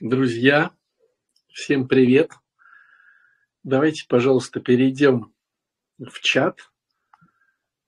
Друзья, 0.00 0.72
всем 1.48 1.88
привет! 1.88 2.30
Давайте, 3.62 4.04
пожалуйста, 4.06 4.60
перейдем 4.60 5.34
в 5.98 6.20
чат 6.20 6.70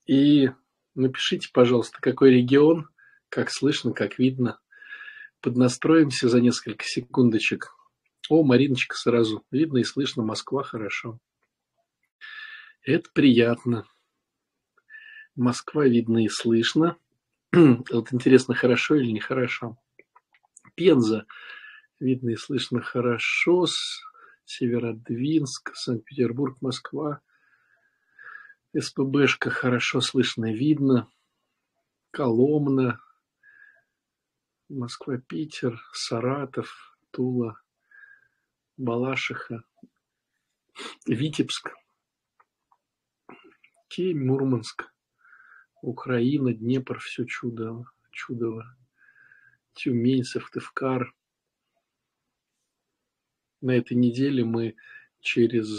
и 0.07 0.49
напишите, 0.95 1.49
пожалуйста, 1.53 1.99
какой 2.01 2.31
регион, 2.31 2.89
как 3.29 3.51
слышно, 3.51 3.93
как 3.93 4.17
видно. 4.17 4.59
Поднастроимся 5.39 6.29
за 6.29 6.41
несколько 6.41 6.83
секундочек. 6.83 7.75
О, 8.27 8.41
Мариночка 8.41 8.95
сразу. 8.95 9.45
Видно 9.51 9.77
и 9.77 9.83
слышно, 9.83 10.23
Москва 10.23 10.63
хорошо. 10.63 11.19
Это 12.81 13.07
приятно. 13.13 13.85
Москва 15.35 15.85
видно 15.85 16.25
и 16.25 16.27
слышно. 16.27 16.97
Вот 17.51 18.11
интересно, 18.11 18.55
хорошо 18.55 18.95
или 18.95 19.11
нехорошо. 19.11 19.77
Пенза 20.73 21.27
видно 21.99 22.29
и 22.31 22.35
слышно 22.35 22.81
хорошо. 22.81 23.65
Северодвинск, 24.45 25.75
Санкт-Петербург, 25.75 26.57
Москва. 26.61 27.21
СПБшка 28.77 29.49
хорошо 29.49 30.01
слышно 30.01 30.53
и 30.53 30.55
видно. 30.55 31.07
Коломна, 32.11 32.99
Москва, 34.69 35.17
Питер, 35.17 35.79
Саратов, 35.93 36.97
Тула, 37.11 37.59
Балашиха, 38.77 39.63
Витебск, 41.07 41.71
Кемь, 43.87 44.25
Мурманск, 44.25 44.91
Украина, 45.81 46.53
Днепр, 46.53 46.99
все 46.99 47.25
чудово, 47.25 47.91
чудово. 48.11 48.75
Тюмень, 49.73 50.23
Сыктывкар, 50.23 51.13
на 53.61 53.71
этой 53.71 53.95
неделе 53.95 54.43
мы 54.43 54.75
через 55.21 55.69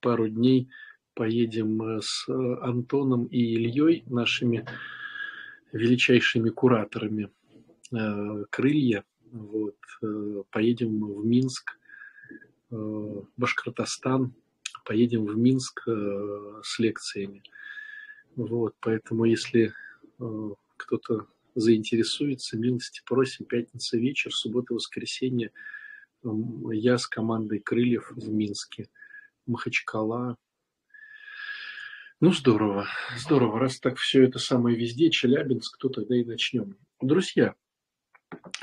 пару 0.00 0.28
дней 0.28 0.68
поедем 1.14 1.82
э, 1.82 2.00
с 2.02 2.28
Антоном 2.28 3.26
и 3.26 3.38
Ильей, 3.38 4.04
нашими 4.06 4.66
величайшими 5.72 6.50
кураторами 6.50 7.30
э, 7.92 8.44
«Крылья». 8.50 9.04
Вот. 9.30 9.76
Э, 10.02 10.42
поедем 10.50 11.04
в 11.04 11.24
Минск, 11.24 11.76
Башкортостан, 13.36 14.32
поедем 14.84 15.26
в 15.26 15.36
Минск 15.36 15.88
с 15.88 16.78
лекциями. 16.78 17.42
Вот, 18.36 18.76
поэтому 18.78 19.24
если 19.24 19.72
кто-то 20.76 21.26
заинтересуется, 21.56 22.56
милости 22.56 23.02
просим, 23.04 23.44
пятница 23.46 23.98
вечер, 23.98 24.32
суббота, 24.32 24.74
воскресенье– 24.74 25.50
я 26.22 26.98
с 26.98 27.06
командой 27.06 27.60
«Крыльев» 27.60 28.10
в 28.10 28.30
Минске, 28.30 28.88
Махачкала. 29.46 30.36
Ну, 32.20 32.32
здорово, 32.32 32.86
здорово. 33.16 33.58
Раз 33.58 33.78
так 33.80 33.96
все 33.96 34.24
это 34.24 34.38
самое 34.38 34.76
везде, 34.76 35.10
Челябинск, 35.10 35.78
то 35.78 35.88
тогда 35.88 36.16
и 36.16 36.24
начнем. 36.24 36.76
Друзья, 37.00 37.54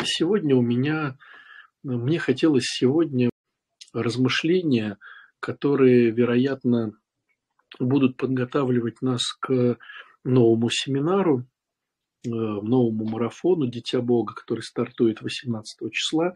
сегодня 0.04 0.56
у 0.56 0.62
меня, 0.62 1.18
мне 1.82 2.20
хотелось 2.20 2.66
сегодня 2.66 3.32
размышления, 3.94 4.98
которые, 5.40 6.12
вероятно, 6.12 6.92
будут 7.80 8.18
подготавливать 8.18 9.02
нас 9.02 9.24
к 9.40 9.78
новому 10.24 10.70
семинару, 10.70 11.48
э, 12.24 12.30
новому 12.30 13.06
марафону 13.06 13.66
«Дитя 13.66 14.02
Бога», 14.02 14.36
который 14.36 14.62
стартует 14.62 15.22
18 15.22 15.92
числа 15.92 16.34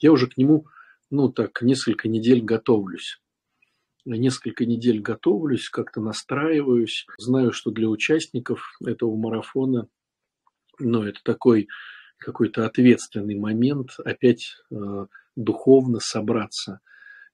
я 0.00 0.12
уже 0.12 0.26
к 0.26 0.36
нему, 0.36 0.66
ну 1.10 1.30
так, 1.30 1.62
несколько 1.62 2.08
недель 2.08 2.42
готовлюсь. 2.42 3.20
Несколько 4.04 4.64
недель 4.64 5.00
готовлюсь, 5.00 5.68
как-то 5.68 6.00
настраиваюсь. 6.00 7.06
Знаю, 7.18 7.52
что 7.52 7.70
для 7.70 7.88
участников 7.88 8.66
этого 8.84 9.14
марафона, 9.14 9.88
ну, 10.78 11.02
это 11.02 11.20
такой 11.22 11.68
какой-то 12.18 12.66
ответственный 12.66 13.38
момент 13.38 13.90
опять 14.04 14.56
э, 14.70 15.06
духовно 15.36 16.00
собраться. 16.00 16.80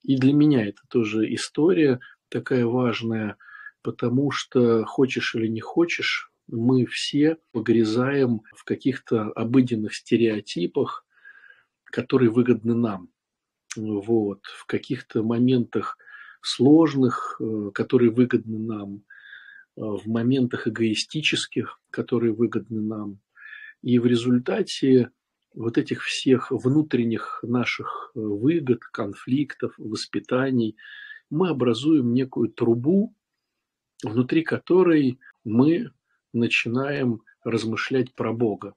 И 0.02 0.16
для 0.16 0.32
меня 0.32 0.66
это 0.66 0.80
тоже 0.88 1.32
история 1.34 2.00
такая 2.28 2.66
важная, 2.66 3.36
потому 3.82 4.30
что 4.30 4.84
хочешь 4.84 5.34
или 5.34 5.46
не 5.46 5.60
хочешь, 5.60 6.30
мы 6.48 6.86
все 6.86 7.38
погрязаем 7.52 8.42
в 8.54 8.64
каких-то 8.64 9.30
обыденных 9.32 9.94
стереотипах, 9.94 11.05
которые 11.86 12.30
выгодны 12.30 12.74
нам. 12.74 13.08
Вот. 13.76 14.41
В 14.44 14.66
каких-то 14.66 15.22
моментах 15.22 15.97
сложных, 16.42 17.41
э, 17.41 17.70
которые 17.74 18.10
выгодны 18.10 18.58
нам, 18.58 18.97
э, 18.97 19.00
в 19.80 20.06
моментах 20.06 20.69
эгоистических, 20.69 21.80
которые 21.91 22.32
выгодны 22.32 22.82
нам. 22.82 23.20
И 23.82 23.98
в 23.98 24.06
результате 24.06 25.10
вот 25.54 25.78
этих 25.78 26.02
всех 26.02 26.50
внутренних 26.50 27.41
наших 27.42 28.12
э, 28.14 28.20
выгод, 28.20 28.80
конфликтов, 28.84 29.74
воспитаний, 29.78 30.76
мы 31.30 31.48
образуем 31.48 32.12
некую 32.14 32.50
трубу, 32.50 33.14
внутри 34.03 34.42
которой 34.42 35.18
мы 35.44 35.91
начинаем 36.32 37.22
размышлять 37.42 38.14
про 38.14 38.32
Бога 38.32 38.74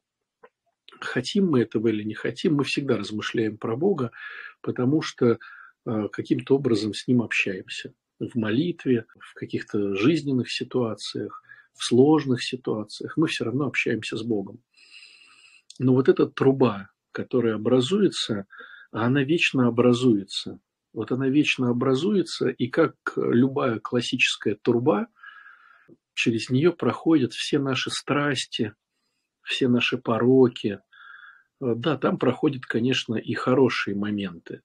хотим 1.05 1.47
мы 1.49 1.61
этого 1.61 1.87
или 1.87 2.03
не 2.03 2.13
хотим, 2.13 2.55
мы 2.55 2.63
всегда 2.63 2.97
размышляем 2.97 3.57
про 3.57 3.75
Бога, 3.75 4.11
потому 4.61 5.01
что 5.01 5.37
э, 5.85 6.07
каким-то 6.11 6.55
образом 6.55 6.93
с 6.93 7.07
Ним 7.07 7.21
общаемся. 7.21 7.93
В 8.19 8.35
молитве, 8.35 9.05
в 9.19 9.33
каких-то 9.33 9.95
жизненных 9.95 10.51
ситуациях, 10.51 11.41
в 11.73 11.83
сложных 11.83 12.43
ситуациях 12.43 13.15
мы 13.15 13.27
все 13.27 13.45
равно 13.45 13.67
общаемся 13.67 14.17
с 14.17 14.23
Богом. 14.23 14.61
Но 15.77 15.93
вот 15.93 16.09
эта 16.09 16.25
труба, 16.25 16.89
которая 17.11 17.55
образуется, 17.55 18.45
она 18.91 19.23
вечно 19.23 19.67
образуется. 19.67 20.59
Вот 20.91 21.11
она 21.11 21.29
вечно 21.29 21.69
образуется, 21.69 22.49
и 22.49 22.67
как 22.67 22.95
любая 23.15 23.79
классическая 23.79 24.55
труба, 24.55 25.07
через 26.13 26.49
нее 26.49 26.73
проходят 26.73 27.31
все 27.33 27.59
наши 27.59 27.91
страсти, 27.91 28.73
все 29.41 29.67
наши 29.67 29.97
пороки, 29.97 30.79
да, 31.59 31.97
там 31.97 32.17
проходят, 32.17 32.65
конечно, 32.65 33.15
и 33.15 33.33
хорошие 33.33 33.95
моменты. 33.95 34.61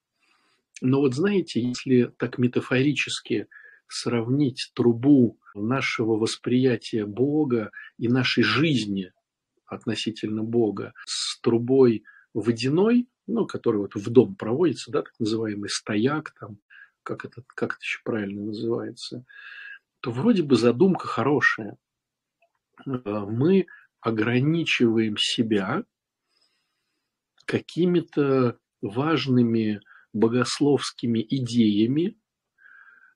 Но 0.80 1.00
вот 1.00 1.14
знаете, 1.14 1.60
если 1.60 2.12
так 2.18 2.38
метафорически 2.38 3.48
сравнить 3.88 4.70
трубу 4.74 5.38
нашего 5.54 6.16
восприятия 6.16 7.06
Бога 7.06 7.70
и 7.98 8.08
нашей 8.08 8.42
жизни 8.42 9.12
относительно 9.66 10.42
Бога 10.42 10.92
с 11.06 11.40
трубой 11.40 12.04
водяной, 12.32 13.08
ну, 13.26 13.46
которая 13.46 13.82
вот 13.82 13.94
в 13.94 14.10
дом 14.10 14.34
проводится, 14.34 14.90
да, 14.90 15.02
так 15.02 15.14
называемый 15.18 15.70
стояк, 15.70 16.34
там, 16.38 16.58
как 17.02 17.24
это, 17.24 17.42
как 17.46 17.74
это 17.74 17.80
еще 17.80 18.00
правильно 18.04 18.42
называется, 18.42 19.24
то 20.00 20.10
вроде 20.10 20.42
бы 20.42 20.56
задумка 20.56 21.06
хорошая. 21.06 21.76
Э, 22.86 22.90
мы 22.94 23.66
ограничиваем 24.00 25.16
себя 25.16 25.84
какими-то 27.46 28.58
важными 28.82 29.80
богословскими 30.12 31.26
идеями, 31.28 32.16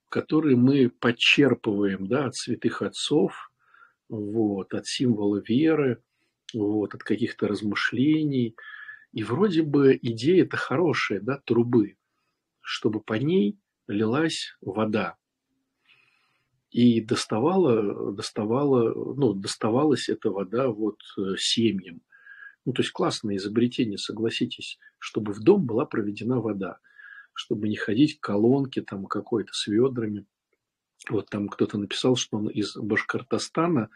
которые 0.08 0.56
мы 0.56 0.90
подчерпываем 0.90 2.06
да, 2.06 2.26
от 2.26 2.36
святых 2.36 2.82
отцов, 2.82 3.50
вот, 4.08 4.74
от 4.74 4.86
символа 4.86 5.42
веры, 5.46 6.02
вот, 6.54 6.94
от 6.94 7.02
каких-то 7.02 7.46
размышлений. 7.46 8.56
И 9.12 9.22
вроде 9.22 9.62
бы 9.62 9.98
идея 10.00 10.44
это 10.44 10.56
хорошая, 10.56 11.20
да, 11.20 11.40
трубы, 11.44 11.96
чтобы 12.60 13.00
по 13.00 13.14
ней 13.14 13.58
лилась 13.86 14.56
вода. 14.60 15.16
И 16.70 17.00
доставала, 17.00 18.12
доставала, 18.12 18.92
ну, 19.14 19.32
доставалась 19.32 20.08
эта 20.08 20.30
вода 20.30 20.68
вот 20.68 20.98
э, 21.16 21.36
семьям. 21.38 22.02
Ну, 22.68 22.74
то 22.74 22.82
есть 22.82 22.92
классное 22.92 23.36
изобретение, 23.36 23.96
согласитесь, 23.96 24.78
чтобы 24.98 25.32
в 25.32 25.40
дом 25.40 25.64
была 25.64 25.86
проведена 25.86 26.38
вода, 26.38 26.80
чтобы 27.32 27.66
не 27.66 27.76
ходить 27.76 28.20
к 28.20 28.22
колонке 28.22 28.82
там 28.82 29.06
какой-то 29.06 29.54
с 29.54 29.68
ведрами. 29.68 30.26
Вот 31.08 31.30
там 31.30 31.48
кто-то 31.48 31.78
написал, 31.78 32.14
что 32.16 32.36
он 32.36 32.48
из 32.48 32.76
Башкортостана. 32.76 33.88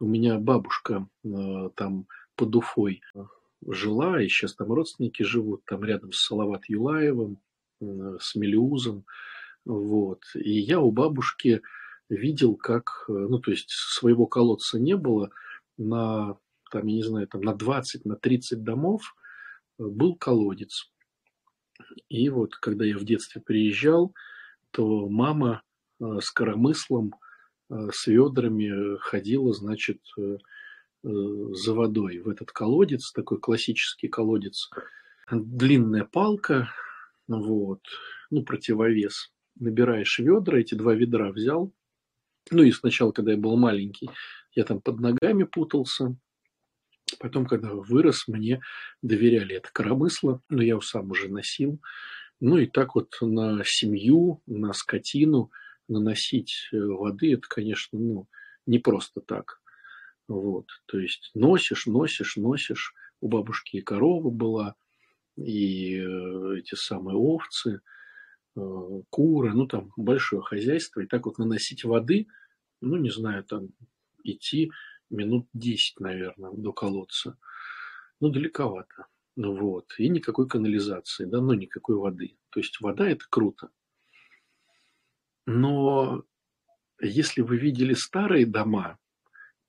У 0.00 0.06
меня 0.06 0.38
бабушка 0.38 1.06
э, 1.22 1.68
там 1.74 2.06
под 2.34 2.56
Уфой 2.56 3.02
э, 3.14 3.24
жила, 3.66 4.22
и 4.22 4.28
сейчас 4.28 4.54
там 4.54 4.72
родственники 4.72 5.22
живут, 5.22 5.66
там 5.66 5.84
рядом 5.84 6.12
с 6.12 6.24
Салават 6.24 6.62
Юлаевым, 6.66 7.42
э, 7.82 8.16
с 8.18 8.34
Мелиузом. 8.36 9.04
Вот. 9.66 10.22
И 10.34 10.58
я 10.58 10.80
у 10.80 10.92
бабушки 10.92 11.60
видел, 12.08 12.56
как, 12.56 13.04
э, 13.10 13.12
ну, 13.12 13.38
то 13.38 13.50
есть 13.50 13.68
своего 13.68 14.24
колодца 14.24 14.80
не 14.80 14.96
было, 14.96 15.28
на 15.76 16.38
там, 16.70 16.86
я 16.86 16.96
не 16.96 17.02
знаю, 17.02 17.28
там 17.28 17.40
на 17.42 17.54
20, 17.54 18.04
на 18.04 18.16
30 18.16 18.62
домов 18.62 19.02
э, 19.78 19.84
был 19.84 20.16
колодец. 20.16 20.90
И 22.08 22.28
вот 22.28 22.56
когда 22.56 22.84
я 22.84 22.96
в 22.98 23.04
детстве 23.04 23.40
приезжал, 23.40 24.14
то 24.70 25.08
мама 25.08 25.62
э, 26.00 26.18
с 26.20 26.30
коромыслом, 26.30 27.14
э, 27.70 27.88
с 27.92 28.06
ведрами 28.06 28.98
ходила, 28.98 29.52
значит, 29.52 30.00
за 31.04 31.74
водой 31.74 32.18
в 32.18 32.28
этот 32.28 32.50
колодец, 32.50 33.12
такой 33.12 33.38
классический 33.38 34.08
колодец. 34.08 34.68
Длинная 35.30 36.04
палка, 36.04 36.70
вот, 37.28 37.82
ну, 38.30 38.42
противовес. 38.42 39.32
Набираешь 39.54 40.18
ведра, 40.18 40.58
эти 40.58 40.74
два 40.74 40.94
ведра 40.94 41.30
взял. 41.30 41.72
Ну, 42.50 42.62
и 42.62 42.72
сначала, 42.72 43.12
когда 43.12 43.32
я 43.32 43.38
был 43.38 43.56
маленький, 43.56 44.10
я 44.54 44.64
там 44.64 44.80
под 44.80 45.00
ногами 45.00 45.44
путался. 45.44 46.16
Потом, 47.18 47.46
когда 47.46 47.72
вырос, 47.72 48.28
мне 48.28 48.60
доверяли 49.02 49.56
это 49.56 49.70
коромысло, 49.72 50.42
но 50.48 50.62
я 50.62 50.70
его 50.70 50.80
сам 50.80 51.10
уже 51.10 51.28
носил. 51.28 51.80
Ну 52.40 52.58
и 52.58 52.66
так 52.66 52.94
вот 52.94 53.16
на 53.20 53.62
семью, 53.64 54.42
на 54.46 54.72
скотину 54.72 55.50
наносить 55.88 56.68
э, 56.72 56.78
воды, 56.78 57.34
это, 57.34 57.48
конечно, 57.48 57.98
ну, 57.98 58.28
не 58.66 58.78
просто 58.78 59.20
так. 59.20 59.60
Вот, 60.28 60.66
то 60.86 60.98
есть 60.98 61.30
носишь, 61.34 61.86
носишь, 61.86 62.36
носишь. 62.36 62.94
У 63.20 63.28
бабушки 63.28 63.78
и 63.78 63.80
корова 63.80 64.30
была, 64.30 64.76
и 65.36 65.96
э, 65.98 66.58
эти 66.58 66.76
самые 66.76 67.16
овцы, 67.16 67.80
э, 68.56 68.60
куры, 69.10 69.52
ну 69.54 69.66
там 69.66 69.92
большое 69.96 70.42
хозяйство. 70.42 71.00
И 71.00 71.06
так 71.06 71.26
вот 71.26 71.38
наносить 71.38 71.84
воды, 71.84 72.28
ну 72.80 72.96
не 72.96 73.10
знаю, 73.10 73.42
там 73.42 73.70
идти 74.22 74.70
минут 75.10 75.48
10, 75.52 76.00
наверное, 76.00 76.52
до 76.52 76.72
колодца. 76.72 77.38
Ну, 78.20 78.30
далековато. 78.30 79.06
Ну 79.36 79.56
вот. 79.56 79.94
И 79.98 80.08
никакой 80.08 80.48
канализации, 80.48 81.24
да, 81.24 81.40
ну 81.40 81.52
никакой 81.52 81.96
воды. 81.96 82.36
То 82.50 82.58
есть 82.58 82.80
вода– 82.80 83.08
это 83.10 83.24
круто. 83.30 83.70
Но 85.46 86.24
если 87.00 87.42
вы 87.42 87.56
видели 87.56 87.94
старые 87.94 88.46
дома, 88.46 88.98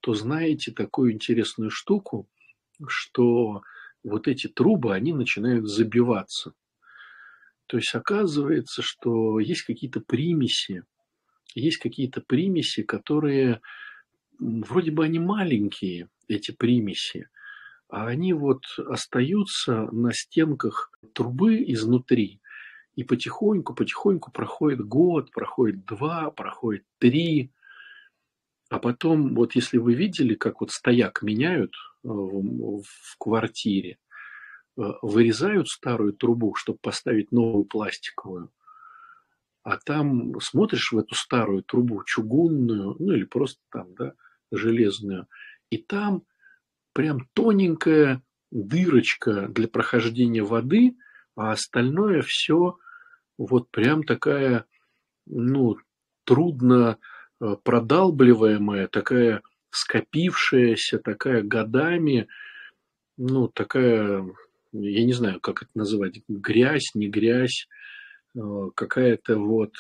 то 0.01 0.13
знаете 0.13 0.71
такую 0.71 1.13
интересную 1.13 1.69
штуку, 1.69 2.27
что 2.87 3.61
вот 4.03 4.27
эти 4.27 4.47
трубы, 4.47 4.93
они 4.93 5.13
начинают 5.13 5.67
забиваться. 5.67 6.53
То 7.67 7.77
есть 7.77 7.93
оказывается, 7.93 8.81
что 8.81 9.39
есть 9.39 9.61
какие-то 9.61 9.99
примеси, 10.01 10.83
есть 11.53 11.77
какие-то 11.77 12.21
примеси, 12.21 12.81
которые 12.81 13.61
вроде 14.39 14.91
бы 14.91 15.05
они 15.05 15.19
маленькие, 15.19 16.09
эти 16.27 16.51
примеси, 16.51 17.29
а 17.89 18.07
они 18.07 18.33
вот 18.33 18.63
остаются 18.77 19.89
на 19.91 20.13
стенках 20.13 20.91
трубы 21.13 21.63
изнутри. 21.71 22.39
И 22.95 23.03
потихоньку, 23.03 23.73
потихоньку 23.73 24.31
проходит 24.31 24.81
год, 24.81 25.31
проходит 25.31 25.85
два, 25.85 26.31
проходит 26.31 26.83
три. 26.99 27.51
А 28.69 28.77
потом, 28.79 29.35
вот 29.35 29.55
если 29.55 29.77
вы 29.77 29.95
видели, 29.95 30.35
как 30.35 30.61
вот 30.61 30.71
стояк 30.71 31.21
меняют 31.21 31.71
э, 31.71 32.07
в, 32.07 32.83
в 32.83 33.17
квартире, 33.17 33.97
э, 34.77 34.81
вырезают 35.01 35.69
старую 35.69 36.13
трубу, 36.13 36.55
чтобы 36.55 36.77
поставить 36.81 37.31
новую 37.31 37.63
пластиковую, 37.63 38.51
а 39.63 39.77
там 39.77 40.39
смотришь 40.41 40.91
в 40.91 40.97
эту 40.97 41.15
старую 41.15 41.63
трубу, 41.63 42.03
чугунную, 42.03 42.95
ну 42.99 43.13
или 43.13 43.23
просто 43.23 43.61
там, 43.71 43.93
да, 43.95 44.13
железную, 44.51 45.27
и 45.69 45.77
там 45.77 46.23
прям 46.93 47.27
тоненькая 47.33 48.21
дырочка 48.51 49.47
для 49.47 49.67
прохождения 49.67 50.43
воды, 50.43 50.95
а 51.35 51.51
остальное 51.51 52.21
все 52.21 52.77
вот 53.37 53.69
прям 53.71 54.03
такая, 54.03 54.65
ну, 55.25 55.77
трудно 56.25 56.97
э, 57.39 57.55
продалбливаемая, 57.63 58.87
такая 58.87 59.41
скопившаяся, 59.69 60.99
такая 60.99 61.41
годами, 61.41 62.27
ну, 63.17 63.47
такая, 63.47 64.25
я 64.71 65.05
не 65.05 65.13
знаю, 65.13 65.39
как 65.39 65.63
это 65.63 65.71
называть, 65.75 66.21
грязь, 66.27 66.91
не 66.95 67.07
грязь, 67.07 67.67
э, 68.35 68.39
какая-то 68.75 69.37
вот, 69.37 69.73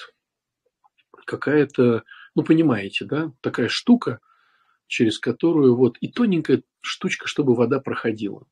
какая-то, 1.25 2.03
ну, 2.35 2.43
понимаете, 2.43 3.05
да, 3.05 3.33
такая 3.41 3.67
штука, 3.69 4.19
через 4.89 5.19
которую 5.19 5.75
вот 5.75 5.97
и 6.01 6.11
тоненькая 6.11 6.63
штучка, 6.81 7.27
чтобы 7.27 7.53
вода 7.55 7.79
проходила. 7.79 8.45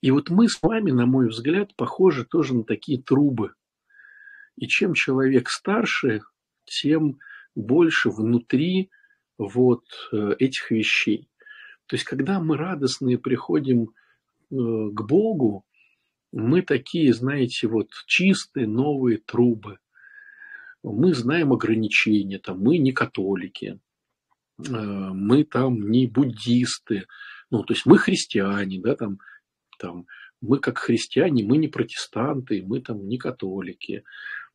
И 0.00 0.10
вот 0.10 0.30
мы 0.30 0.48
с 0.48 0.60
вами, 0.62 0.90
на 0.90 1.04
мой 1.04 1.28
взгляд, 1.28 1.76
похожи 1.76 2.24
тоже 2.24 2.54
на 2.54 2.64
такие 2.64 3.00
трубы. 3.00 3.52
И 4.56 4.66
чем 4.66 4.94
человек 4.94 5.50
старше, 5.50 6.22
тем 6.64 7.18
больше 7.54 8.08
внутри 8.08 8.90
вот 9.36 9.84
э, 10.10 10.36
этих 10.38 10.70
вещей. 10.70 11.28
То 11.86 11.96
есть, 11.96 12.04
когда 12.04 12.40
мы 12.40 12.56
радостные 12.56 13.18
приходим 13.18 13.82
э, 13.82 13.88
к 14.48 15.02
Богу, 15.02 15.66
мы 16.32 16.62
такие, 16.62 17.12
знаете, 17.12 17.68
вот 17.68 17.88
чистые 18.06 18.66
новые 18.66 19.18
трубы. 19.18 19.80
Мы 20.82 21.12
знаем 21.12 21.52
ограничения, 21.52 22.38
там, 22.38 22.60
мы 22.60 22.78
не 22.78 22.92
католики, 22.92 23.80
мы 24.68 25.44
там 25.44 25.90
не 25.90 26.06
буддисты, 26.06 27.06
ну, 27.50 27.64
то 27.64 27.74
есть 27.74 27.86
мы 27.86 27.98
христиане, 27.98 28.80
да, 28.80 28.94
там, 28.96 29.18
там, 29.78 30.06
мы 30.40 30.58
как 30.58 30.78
христиане, 30.78 31.44
мы 31.44 31.58
не 31.58 31.68
протестанты, 31.68 32.62
мы 32.66 32.80
там 32.80 33.06
не 33.08 33.18
католики, 33.18 34.04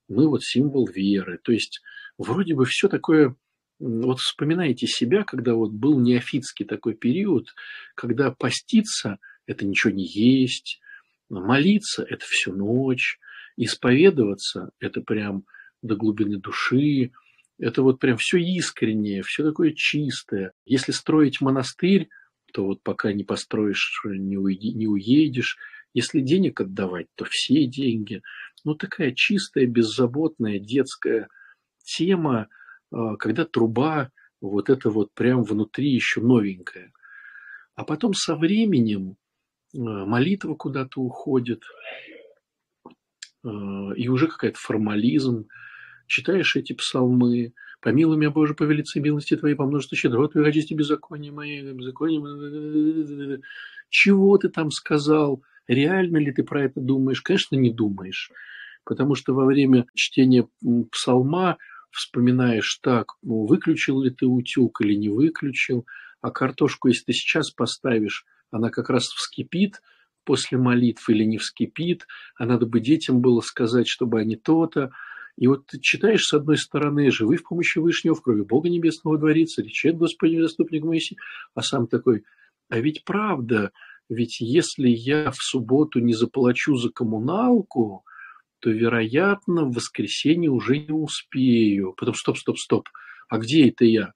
мы 0.08 0.28
вот 0.28 0.44
символ 0.44 0.88
веры. 0.88 1.40
То 1.44 1.52
есть 1.52 1.82
вроде 2.18 2.56
бы 2.56 2.66
все 2.66 2.88
такое, 2.88 3.36
вот 3.80 4.20
вспоминаете 4.20 4.88
себя, 4.88 5.24
когда 5.24 5.54
вот 5.54 5.72
был 5.72 6.00
неофитский 6.00 6.66
такой 6.66 6.96
период, 6.96 7.50
когда 7.96 8.32
поститься– 8.32 9.20
это 9.46 9.66
ничего 9.66 9.94
не 9.94 10.06
есть, 10.06 10.80
молиться– 11.30 12.04
это 12.10 12.26
всю 12.28 12.54
ночь, 12.54 13.20
исповедоваться– 13.58 14.72
это 14.80 15.02
прям 15.02 15.46
до 15.82 15.96
глубины 15.96 16.38
души, 16.38 17.12
это 17.58 17.82
вот 17.84 18.00
прям 18.00 18.18
все 18.18 18.38
искреннее, 18.38 19.24
все 19.24 19.44
такое 19.44 19.74
чистое. 19.74 20.52
Если 20.66 20.92
строить 20.92 21.42
монастырь, 21.42 22.10
то 22.54 22.66
вот 22.66 22.82
пока 22.84 23.14
не 23.14 23.24
построишь, 23.24 24.02
не, 24.06 24.38
уедешь. 24.38 25.58
Если 25.94 26.20
денег 26.20 26.62
отдавать, 26.62 27.08
то 27.16 27.26
все 27.26 27.66
деньги. 27.66 28.22
Ну, 28.64 28.76
такая 28.76 29.14
чистая, 29.14 29.68
беззаботная 29.68 30.60
детская 30.60 31.30
тема, 31.84 32.48
а, 32.92 33.16
когда 33.16 33.46
труба 33.46 34.12
вот 34.42 34.70
это 34.70 34.90
вот 34.90 35.14
прям 35.14 35.44
внутри 35.44 35.90
еще 35.90 36.22
новенькая. 36.22 36.92
А 37.76 37.84
потом 37.84 38.14
со 38.14 38.36
временем 38.36 39.18
а, 39.74 40.06
молитва 40.06 40.56
куда-то 40.56 41.00
уходит, 41.00 41.64
а, 43.44 43.92
и 43.96 44.08
уже 44.10 44.28
какая-то 44.28 44.58
формализм, 44.60 45.48
читаешь 46.08 46.56
эти 46.56 46.74
псалмы, 46.74 47.54
«Помилуй 47.82 48.18
меня, 48.18 48.32
Боже, 48.32 48.56
по 48.56 48.64
велице 48.64 49.00
милости 49.00 49.36
Твоей, 49.36 49.56
по 49.56 49.66
множеству 49.66 49.96
щедрот 49.96 50.32
Твоих, 50.32 50.48
очисти 50.48 50.74
беззаконие 50.74 51.32
мои, 51.32 51.62
беззаконие 51.72 53.42
Чего 53.90 54.38
ты 54.38 54.50
там 54.50 54.72
сказал? 54.72 55.44
Реально 55.68 56.18
ли 56.18 56.32
ты 56.32 56.44
про 56.44 56.64
это 56.64 56.80
думаешь? 56.80 57.22
Конечно, 57.22 57.56
не 57.56 57.72
думаешь. 57.72 58.32
Потому 58.86 59.16
что 59.16 59.34
во 59.34 59.46
время 59.46 59.86
чтения 59.94 60.48
псалма 60.92 61.58
вспоминаешь 61.92 62.80
так, 62.82 63.14
ну, 63.22 63.46
выключил 63.46 64.02
ли 64.02 64.10
ты 64.10 64.26
утюг 64.26 64.82
или 64.82 64.96
не 64.96 65.10
выключил, 65.10 65.86
а 66.22 66.32
картошку, 66.32 66.88
если 66.88 67.06
ты 67.06 67.14
сейчас 67.14 67.52
поставишь, 67.52 68.26
она 68.52 68.70
как 68.70 68.90
раз 68.90 69.06
вскипит 69.06 69.82
после 70.24 70.58
молитвы 70.58 71.14
или 71.14 71.24
не 71.24 71.38
вскипит, 71.38 72.08
а 72.36 72.46
надо 72.46 72.66
бы 72.66 72.80
детям 72.80 73.22
было 73.22 73.42
сказать, 73.42 73.88
чтобы 73.88 74.20
они 74.20 74.36
то-то, 74.36 74.92
и 75.38 75.48
вот 75.48 75.68
ты 75.68 75.80
читаешь, 75.80 76.26
с 76.26 76.34
одной 76.34 76.58
стороны, 76.58 77.12
«Живы 77.12 77.38
в 77.38 77.44
помощи 77.44 77.78
Вышнего, 77.78 78.16
в 78.16 78.22
крови 78.22 78.42
Бога 78.42 78.70
Небесного 78.70 79.18
дворится, 79.18 79.62
речет 79.62 79.98
Господи, 79.98 80.40
заступник 80.40 80.84
Моисей», 80.84 81.18
а 81.54 81.62
сам 81.62 81.88
такой, 81.88 82.24
а 82.70 82.80
ведь 82.80 83.04
правда, 83.04 83.72
ведь 84.10 84.40
если 84.40 84.88
я 84.88 85.32
в 85.32 85.38
субботу 85.38 86.00
не 86.00 86.14
заплачу 86.14 86.78
за 86.78 86.90
коммуналку, 86.90 88.06
то, 88.60 88.70
вероятно, 88.70 89.66
в 89.66 89.74
воскресенье 89.74 90.50
уже 90.50 90.80
не 90.80 90.92
успею. 90.92 91.94
Потом, 91.98 92.16
стоп, 92.16 92.38
стоп, 92.38 92.58
стоп, 92.58 92.90
а 93.28 93.38
где 93.38 93.70
это 93.70 93.86
я? 93.86 94.14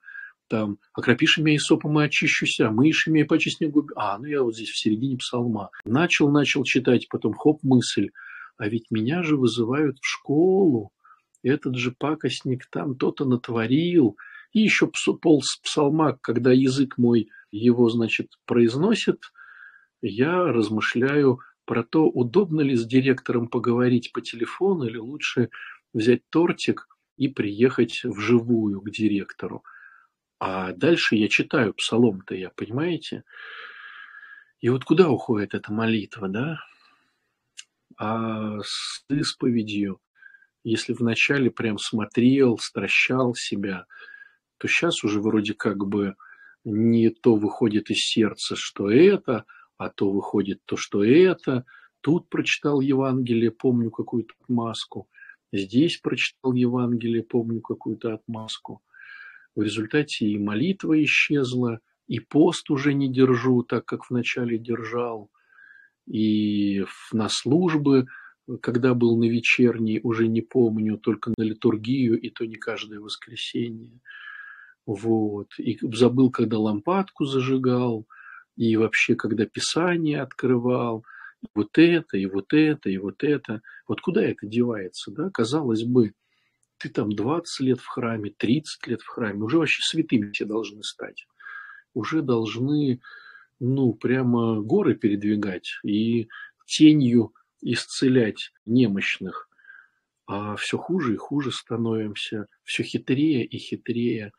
Там, 0.47 0.79
окропишь 0.93 1.37
и 1.37 1.57
сопом 1.59 1.99
и 1.99 2.05
очищуся, 2.05 2.71
мышь 2.71 3.07
имея 3.07 3.25
почистни 3.25 3.67
губы. 3.67 3.93
А, 3.95 4.17
ну 4.17 4.25
я 4.25 4.41
вот 4.41 4.55
здесь 4.55 4.69
в 4.69 4.79
середине 4.79 5.17
псалма. 5.17 5.69
Начал, 5.85 6.31
начал 6.31 6.63
читать, 6.63 7.07
потом 7.09 7.33
хоп, 7.33 7.59
мысль. 7.61 8.09
А 8.57 8.67
ведь 8.67 8.89
меня 8.89 9.21
же 9.21 9.37
вызывают 9.37 9.99
в 9.99 10.07
школу 10.07 10.91
этот 11.43 11.75
же 11.75 11.91
пакостник 11.91 12.65
там 12.69 12.95
то-то 12.95 13.25
натворил. 13.25 14.17
И 14.51 14.61
еще 14.61 14.91
пол 15.21 15.41
псалма, 15.63 16.17
когда 16.21 16.51
язык 16.51 16.97
мой 16.97 17.29
его, 17.51 17.89
значит, 17.89 18.33
произносит, 18.45 19.31
я 20.01 20.45
размышляю 20.45 21.39
про 21.65 21.83
то, 21.83 22.05
удобно 22.05 22.61
ли 22.61 22.75
с 22.75 22.85
директором 22.85 23.47
поговорить 23.47 24.11
по 24.11 24.21
телефону 24.21 24.85
или 24.85 24.97
лучше 24.97 25.49
взять 25.93 26.21
тортик 26.29 26.87
и 27.17 27.27
приехать 27.27 28.01
вживую 28.03 28.81
к 28.81 28.89
директору. 28.89 29.63
А 30.39 30.71
дальше 30.71 31.15
я 31.15 31.27
читаю 31.27 31.73
псалом-то, 31.73 32.33
я, 32.33 32.49
понимаете? 32.49 33.23
И 34.61 34.69
вот 34.69 34.83
куда 34.83 35.09
уходит 35.09 35.53
эта 35.53 35.71
молитва, 35.71 36.29
да? 36.29 36.59
А 37.97 38.59
с 38.63 39.03
исповедью, 39.09 39.99
если 40.63 40.93
вначале 40.93 41.49
прям 41.49 41.77
смотрел, 41.77 42.57
стращал 42.57 43.35
себя, 43.35 43.85
то 44.57 44.67
сейчас 44.67 45.03
уже 45.03 45.21
вроде 45.21 45.53
как 45.53 45.85
бы 45.85 46.15
не 46.65 47.09
то 47.09 47.35
выходит 47.35 47.89
из 47.89 47.99
сердца, 47.99 48.55
что 48.55 48.91
это, 48.91 49.45
а 49.77 49.89
то 49.89 50.11
выходит 50.11 50.59
то, 50.65 50.75
что 50.75 51.03
это. 51.03 51.65
Тут 52.01 52.29
прочитал 52.29 52.81
Евангелие, 52.81 53.51
помню 53.51 53.91
какую-то 53.91 54.33
отмазку. 54.41 55.09
Здесь 55.51 55.97
прочитал 55.97 56.53
Евангелие, 56.53 57.23
помню 57.23 57.61
какую-то 57.61 58.13
отмазку. 58.13 58.81
В 59.55 59.61
результате 59.61 60.27
и 60.27 60.37
молитва 60.37 61.01
исчезла, 61.03 61.79
и 62.07 62.19
пост 62.19 62.69
уже 62.69 62.93
не 62.93 63.11
держу, 63.11 63.63
так 63.63 63.85
как 63.85 64.09
вначале 64.09 64.57
держал, 64.57 65.31
и 66.07 66.85
на 67.11 67.29
службы, 67.29 68.07
когда 68.57 68.93
был 68.93 69.17
на 69.17 69.25
вечерней, 69.25 69.99
уже 70.03 70.27
не 70.27 70.41
помню, 70.41 70.97
только 70.97 71.31
на 71.37 71.43
литургию, 71.43 72.19
и 72.19 72.29
то 72.29 72.45
не 72.45 72.55
каждое 72.55 72.99
воскресенье. 72.99 73.99
Вот. 74.85 75.49
И 75.59 75.77
забыл, 75.93 76.31
когда 76.31 76.57
лампадку 76.57 77.25
зажигал, 77.25 78.07
и 78.55 78.75
вообще, 78.75 79.15
когда 79.15 79.45
Писание 79.45 80.21
открывал, 80.21 81.05
вот 81.55 81.77
это, 81.77 82.17
и 82.17 82.25
вот 82.25 82.53
это, 82.53 82.89
и 82.89 82.97
вот 82.97 83.23
это. 83.23 83.61
Вот 83.87 84.01
куда 84.01 84.23
это 84.23 84.45
девается, 84.45 85.11
да? 85.11 85.29
Казалось 85.29 85.83
бы, 85.83 86.13
ты 86.77 86.89
там 86.89 87.11
20 87.11 87.59
лет 87.61 87.79
в 87.79 87.87
храме, 87.87 88.33
30 88.35 88.87
лет 88.87 89.01
в 89.01 89.07
храме, 89.07 89.43
уже 89.43 89.57
вообще 89.57 89.81
святыми 89.81 90.31
все 90.31 90.45
должны 90.45 90.83
стать. 90.83 91.27
Уже 91.93 92.21
должны, 92.21 93.01
ну, 93.59 93.93
прямо 93.93 94.61
горы 94.61 94.95
передвигать 94.95 95.79
и 95.83 96.27
тенью 96.65 97.33
исцелять 97.61 98.51
немощных. 98.65 99.49
А 100.27 100.55
все 100.55 100.77
хуже 100.77 101.15
и 101.15 101.17
хуже 101.17 101.51
становимся, 101.51 102.45
все 102.63 102.83
хитрее 102.83 103.43
и 103.45 103.57
хитрее. 103.57 104.31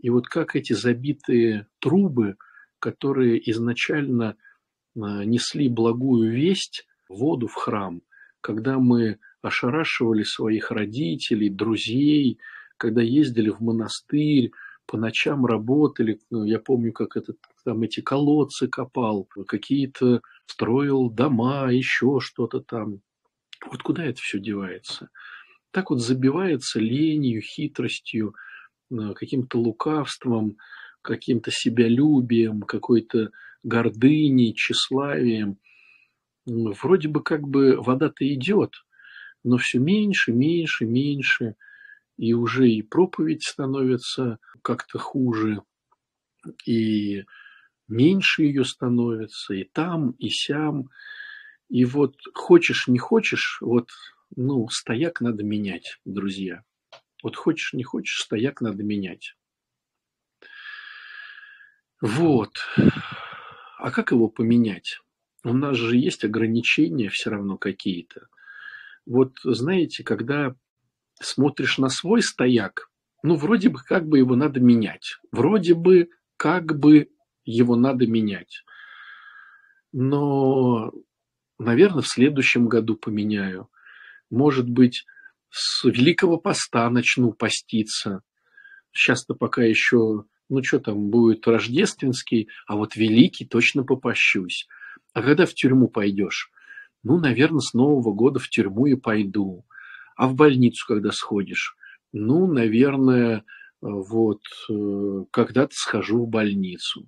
И 0.00 0.10
вот 0.10 0.26
как 0.26 0.56
эти 0.56 0.72
забитые 0.72 1.66
трубы, 1.80 2.36
которые 2.78 3.50
изначально 3.50 4.36
а, 4.96 5.24
несли 5.24 5.68
благую 5.68 6.32
весть, 6.32 6.86
воду 7.08 7.46
в 7.46 7.54
храм, 7.54 8.02
когда 8.40 8.78
мы 8.78 9.18
ошарашивали 9.42 10.22
своих 10.22 10.70
родителей, 10.70 11.50
друзей, 11.50 12.38
когда 12.76 13.02
ездили 13.02 13.50
в 13.50 13.60
монастырь, 13.60 14.50
по 14.86 14.96
ночам 14.96 15.46
работали, 15.46 16.20
ну, 16.30 16.44
я 16.44 16.58
помню, 16.58 16.92
как 16.92 17.16
этот, 17.16 17.38
там 17.64 17.82
эти 17.82 18.00
колодцы 18.00 18.68
копал, 18.68 19.28
какие-то 19.46 20.20
строил 20.46 21.10
дома, 21.10 21.72
еще 21.72 22.18
что-то 22.20 22.60
там. 22.60 23.00
Вот 23.70 23.82
куда 23.82 24.04
это 24.04 24.18
все 24.20 24.38
девается? 24.38 25.08
Так 25.70 25.90
вот 25.90 26.00
забивается 26.00 26.78
ленью, 26.78 27.40
хитростью, 27.42 28.34
э, 28.90 29.14
каким-то 29.14 29.58
лукавством, 29.58 30.56
каким-то 31.02 31.50
себялюбием, 31.50 32.62
какой-то 32.62 33.30
гордыней, 33.62 34.54
тщеславием. 34.54 35.58
Вроде 36.46 37.08
бы 37.08 37.22
как 37.22 37.48
бы 37.48 37.80
вода-то 37.80 38.26
идет, 38.32 38.72
но 39.42 39.56
все 39.56 39.78
меньше, 39.78 40.32
меньше, 40.32 40.84
меньше, 40.84 41.56
и 42.18 42.34
уже 42.34 42.68
и 42.70 42.82
проповедь 42.82 43.42
становится 43.42 44.38
как-то 44.62 44.98
хуже, 44.98 45.62
и 46.66 47.24
меньше 47.88 48.44
ее 48.44 48.64
становится, 48.64 49.54
и 49.54 49.64
там, 49.64 50.12
и 50.12 50.28
сям. 50.28 50.90
И 51.68 51.84
вот 51.84 52.16
хочешь, 52.34 52.88
не 52.88 52.98
хочешь, 52.98 53.58
вот, 53.60 53.90
ну, 54.36 54.68
стояк 54.68 55.20
надо 55.20 55.42
менять, 55.42 55.98
друзья. 56.04 56.62
Вот 57.22 57.36
хочешь, 57.36 57.72
не 57.72 57.84
хочешь, 57.84 58.20
стояк 58.20 58.60
надо 58.60 58.82
менять. 58.82 59.34
Вот. 62.00 62.52
А 63.78 63.90
как 63.90 64.12
его 64.12 64.28
поменять? 64.28 65.00
У 65.42 65.52
нас 65.52 65.76
же 65.76 65.96
есть 65.96 66.24
ограничения 66.24 67.08
все 67.08 67.30
равно 67.30 67.56
какие-то. 67.56 68.28
Вот 69.06 69.32
знаете, 69.42 70.04
когда 70.04 70.54
смотришь 71.20 71.78
на 71.78 71.88
свой 71.88 72.22
стояк, 72.22 72.90
ну, 73.22 73.36
вроде 73.36 73.70
бы 73.70 73.78
как 73.78 74.06
бы 74.06 74.18
его 74.18 74.36
надо 74.36 74.60
менять. 74.60 75.18
Вроде 75.32 75.74
бы 75.74 76.10
как 76.36 76.78
бы 76.78 77.08
его 77.44 77.76
надо 77.76 78.06
менять. 78.06 78.64
Но, 79.92 80.92
наверное, 81.58 82.02
в 82.02 82.08
следующем 82.08 82.68
году 82.68 82.96
поменяю. 82.96 83.68
Может 84.30 84.68
быть, 84.68 85.04
с 85.50 85.84
Великого 85.84 86.38
Поста 86.38 86.90
начну 86.90 87.32
поститься. 87.32 88.22
Сейчас-то 88.92 89.34
пока 89.34 89.62
еще, 89.62 90.24
ну 90.48 90.64
что 90.64 90.80
там, 90.80 91.10
будет 91.10 91.46
рождественский, 91.46 92.48
а 92.66 92.76
вот 92.76 92.96
Великий 92.96 93.44
точно 93.44 93.84
попощусь. 93.84 94.66
А 95.12 95.22
когда 95.22 95.46
в 95.46 95.54
тюрьму 95.54 95.88
пойдешь? 95.88 96.50
Ну, 97.04 97.18
наверное, 97.18 97.60
с 97.60 97.74
Нового 97.74 98.12
года 98.12 98.40
в 98.40 98.48
тюрьму 98.48 98.86
и 98.86 98.94
пойду. 98.94 99.64
А 100.16 100.26
в 100.26 100.34
больницу, 100.34 100.84
когда 100.88 101.12
сходишь? 101.12 101.76
Ну, 102.12 102.46
наверное, 102.52 103.44
вот 103.80 104.40
э, 104.70 105.24
когда-то 105.30 105.74
схожу 105.74 106.24
в 106.24 106.28
больницу. 106.28 107.06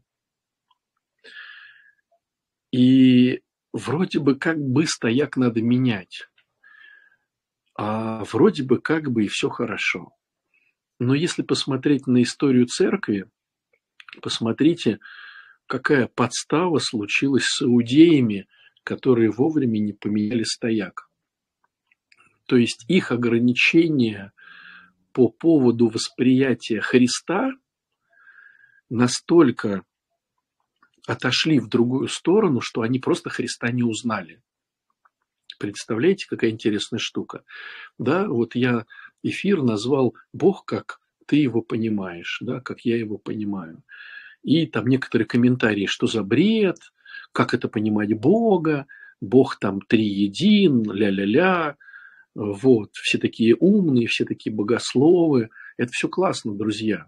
И 2.76 3.40
вроде 3.73 4.18
бы 4.18 4.37
как 4.37 4.59
бы 4.59 4.87
стояк 4.87 5.38
надо 5.38 5.62
менять, 5.62 6.28
а 7.75 8.23
вроде 8.25 8.64
бы 8.64 8.83
как 8.83 9.11
бы 9.11 9.25
и 9.25 9.28
все 9.28 9.49
хорошо. 9.49 10.11
Но 10.99 11.14
если 11.14 11.40
посмотреть 11.40 12.06
на 12.06 12.23
историю 12.23 12.66
церкви, 12.66 13.30
посмотрите, 14.21 14.99
какая 15.66 16.06
подстава 16.06 16.78
случилась 16.78 17.47
с 17.47 17.62
иудеями, 17.62 18.47
которые 18.83 19.30
вовремя 19.30 19.78
не 19.78 19.95
поменяли 19.95 20.42
стояк. 20.42 21.09
То 22.45 22.59
есть 22.59 22.85
их 22.88 23.11
ограничения 23.11 24.35
по 25.12 25.30
поводу 25.30 25.88
восприятия 25.88 26.83
Христа 26.83 27.52
настолько 28.90 29.83
отошли 31.07 31.59
в 31.59 31.69
другую 31.69 32.09
сторону, 32.09 32.61
что 32.61 32.83
они 32.83 32.99
просто 32.99 33.31
Христа 33.31 33.71
не 33.71 33.83
узнали. 33.83 34.43
Представляете, 35.59 36.27
какая 36.29 36.51
интересная 36.51 36.99
штука? 36.99 37.43
Да, 37.99 38.29
вот 38.29 38.55
я 38.55 38.85
эфир 39.23 39.63
назвал 39.63 40.15
«Бог, 40.33 40.65
как 40.67 41.01
ты 41.27 41.37
его 41.37 41.63
понимаешь», 41.63 42.39
да, 42.43 42.61
как 42.61 42.81
я 42.81 42.97
его 42.97 43.19
понимаю. 43.19 43.83
И 44.43 44.67
там 44.67 44.87
некоторые 44.87 45.27
комментарии, 45.27 45.87
что 45.87 46.07
за 46.07 46.23
бред, 46.23 46.79
как 47.33 47.55
это 47.55 47.69
понимать 47.69 48.13
Бога, 48.19 48.87
Бог 49.21 49.59
там 49.59 49.81
триедин, 49.81 50.83
ля-ля-ля, 50.91 51.77
вот, 52.35 52.91
все 52.95 53.19
такие 53.19 53.57
умные, 53.57 54.07
все 54.09 54.27
такие 54.27 54.55
богословы. 54.55 55.49
Это 55.79 55.91
все 55.93 56.09
классно, 56.09 56.55
друзья. 56.55 57.07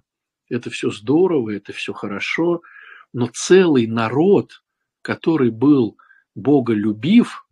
Это 0.49 0.71
все 0.71 0.91
здорово, 0.91 1.51
это 1.51 1.73
все 1.75 1.93
хорошо. 1.93 2.63
Но 3.13 3.29
целый 3.33 3.87
народ, 3.87 4.63
который 5.03 5.51
был 5.51 5.97
боголюбив 6.35 7.47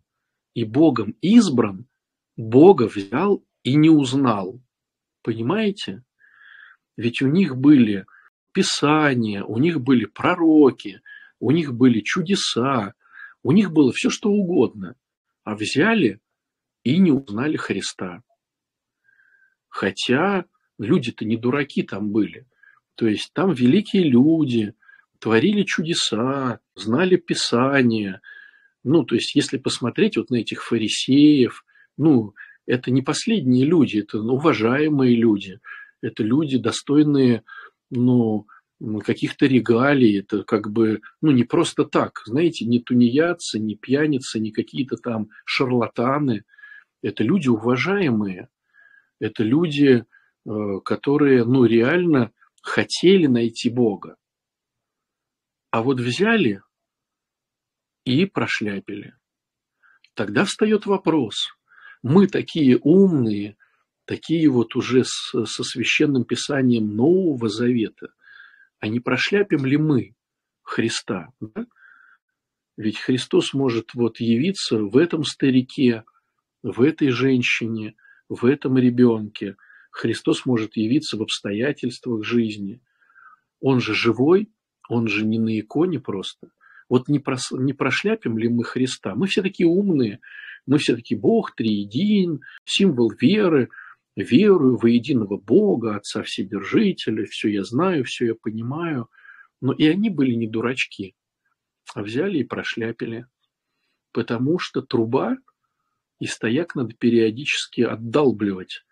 и 0.53 0.63
Богом 0.63 1.15
избран, 1.21 1.87
Бога 2.35 2.87
взял 2.87 3.43
и 3.63 3.75
не 3.75 3.89
узнал. 3.89 4.61
Понимаете? 5.23 6.03
Ведь 6.95 7.21
у 7.21 7.27
них 7.27 7.57
были 7.57 8.05
писания, 8.53 9.43
у 9.43 9.57
них 9.57 9.81
были 9.81 10.05
пророки, 10.05 11.01
у 11.39 11.51
них 11.51 11.73
были 11.73 12.01
чудеса, 12.01 12.93
у 13.43 13.51
них 13.51 13.71
было 13.71 13.91
все, 13.91 14.09
что 14.09 14.29
угодно. 14.29 14.95
А 15.43 15.55
взяли 15.55 16.19
и 16.83 16.97
не 16.97 17.11
узнали 17.11 17.57
Христа. 17.57 18.23
Хотя 19.67 20.45
люди-то 20.79 21.25
не 21.25 21.37
дураки 21.37 21.83
там 21.83 22.11
были. 22.11 22.47
То 22.95 23.07
есть 23.07 23.31
там 23.33 23.53
великие 23.53 24.03
люди 24.03 24.73
творили 25.19 25.63
чудеса, 25.63 26.59
знали 26.75 27.15
Писание. 27.15 28.21
Ну, 28.83 29.03
то 29.03 29.15
есть 29.15 29.35
если 29.35 29.57
посмотреть 29.57 30.17
вот 30.17 30.29
на 30.29 30.37
этих 30.37 30.63
фарисеев, 30.63 31.65
ну, 31.97 32.33
это 32.65 32.91
не 32.91 33.01
последние 33.01 33.65
люди, 33.65 33.99
это 33.99 34.19
уважаемые 34.19 35.15
люди, 35.15 35.59
это 36.01 36.23
люди, 36.23 36.57
достойные, 36.57 37.43
ну, 37.89 38.45
каких-то 39.03 39.45
регалий. 39.45 40.19
Это 40.19 40.43
как 40.43 40.71
бы, 40.71 41.01
ну, 41.21 41.31
не 41.31 41.43
просто 41.43 41.85
так, 41.85 42.21
знаете, 42.25 42.65
не 42.65 42.79
тунеядцы, 42.79 43.59
не 43.59 43.75
пьяницы, 43.75 44.39
не 44.39 44.51
какие-то 44.51 44.97
там 44.97 45.29
шарлатаны. 45.45 46.43
Это 47.01 47.23
люди 47.23 47.47
уважаемые. 47.47 48.49
Это 49.19 49.43
люди, 49.43 50.03
э, 50.45 50.79
которые, 50.83 51.43
ну, 51.45 51.65
реально 51.65 52.31
хотели 52.61 53.27
найти 53.27 53.69
Бога. 53.69 54.17
А 55.69 55.81
вот 55.81 55.99
взяли 55.99 56.61
и 58.05 58.25
прошляпили. 58.25 59.15
Тогда 60.13 60.45
встает 60.45 60.85
вопрос. 60.85 61.49
Мы 62.01 62.27
такие 62.27 62.77
умные, 62.77 63.57
такие 64.05 64.49
вот 64.49 64.75
уже 64.75 65.03
с, 65.03 65.33
со 65.45 65.63
священным 65.63 66.23
писанием 66.23 66.95
Нового 66.95 67.49
Завета, 67.49 68.13
а 68.79 68.87
не 68.87 68.99
прошляпим 68.99 69.65
ли 69.65 69.77
мы 69.77 70.15
Христа? 70.61 71.33
Да? 71.39 71.65
Ведь 72.77 72.99
Христос 72.99 73.53
может 73.53 73.93
вот 73.95 74.19
явиться 74.19 74.77
в 74.77 74.95
этом 74.97 75.23
старике, 75.23 76.03
в 76.61 76.81
этой 76.81 77.09
женщине, 77.09 77.95
в 78.29 78.45
этом 78.45 78.77
ребенке. 78.77 79.57
Христос 79.89 80.45
может 80.45 80.77
явиться 80.77 81.17
в 81.17 81.23
обстоятельствах 81.23 82.23
жизни. 82.23 82.81
Он 83.59 83.81
же 83.81 83.95
живой, 83.95 84.51
он 84.89 85.07
же 85.07 85.25
не 85.25 85.39
на 85.39 85.59
иконе 85.59 85.99
просто. 85.99 86.49
Вот 86.89 87.07
не, 87.07 87.19
прос, 87.19 87.51
не 87.51 87.73
прошляпим 87.73 88.37
ли 88.37 88.47
мы 88.47 88.63
Христа? 88.63 89.15
Мы 89.15 89.27
все 89.27 89.41
такие 89.41 89.67
умные, 89.67 90.19
мы 90.65 90.77
все 90.77 90.95
таки 90.95 91.15
Бог 91.15 91.55
триедин, 91.55 92.41
символ 92.65 93.11
веры, 93.11 93.69
верую 94.15 94.77
во 94.77 94.89
единого 94.89 95.37
Бога, 95.37 95.95
Отца 95.95 96.23
Вседержителя, 96.23 97.25
все 97.25 97.49
я 97.49 97.63
знаю, 97.63 98.03
все 98.03 98.27
я 98.27 98.35
понимаю. 98.35 99.09
Но 99.61 99.73
и 99.73 99.87
они 99.87 100.09
были 100.09 100.33
не 100.33 100.47
дурачки, 100.47 101.15
а 101.93 102.03
взяли 102.03 102.39
и 102.39 102.43
прошляпили. 102.43 103.27
Потому 104.11 104.59
что 104.59 104.81
труба 104.81 105.37
и 106.19 106.25
стояк 106.25 106.75
надо 106.75 106.93
периодически 106.95 107.81
отдалбливать. 107.81 108.83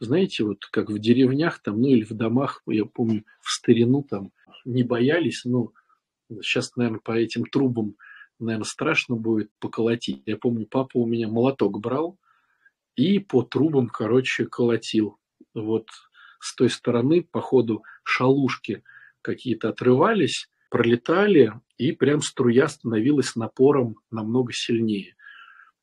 Знаете, 0.00 0.44
вот 0.44 0.66
как 0.66 0.90
в 0.90 0.98
деревнях 0.98 1.60
там, 1.60 1.80
ну 1.80 1.88
или 1.88 2.04
в 2.04 2.12
домах, 2.12 2.62
я 2.66 2.84
помню, 2.84 3.24
в 3.40 3.50
старину 3.50 4.02
там 4.02 4.32
не 4.64 4.82
боялись, 4.82 5.44
но 5.44 5.72
сейчас, 6.42 6.74
наверное, 6.76 7.00
по 7.00 7.12
этим 7.12 7.44
трубам, 7.44 7.96
наверное, 8.38 8.64
страшно 8.64 9.16
будет 9.16 9.50
поколотить. 9.58 10.22
Я 10.26 10.36
помню, 10.36 10.66
папа 10.66 10.98
у 10.98 11.06
меня 11.06 11.28
молоток 11.28 11.80
брал 11.80 12.18
и 12.96 13.18
по 13.18 13.42
трубам, 13.42 13.88
короче, 13.88 14.46
колотил. 14.46 15.18
Вот 15.54 15.86
с 16.40 16.54
той 16.54 16.70
стороны, 16.70 17.22
по 17.22 17.40
ходу, 17.40 17.82
шалушки 18.02 18.82
какие-то 19.22 19.70
отрывались, 19.70 20.48
пролетали, 20.68 21.52
и 21.78 21.92
прям 21.92 22.20
струя 22.20 22.68
становилась 22.68 23.34
напором 23.34 23.96
намного 24.10 24.52
сильнее. 24.52 25.16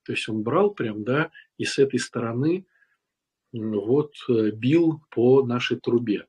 То 0.04 0.13
есть 0.13 0.28
он 0.30 0.44
брал 0.44 0.72
прям, 0.72 1.04
да, 1.04 1.32
и 1.58 1.66
с 1.66 1.78
этой 1.80 2.00
стороны 2.00 2.66
вот 3.51 4.13
э, 4.30 4.51
бил 4.51 5.01
по 5.10 5.44
нашей 5.44 5.80
трубе. 5.80 6.28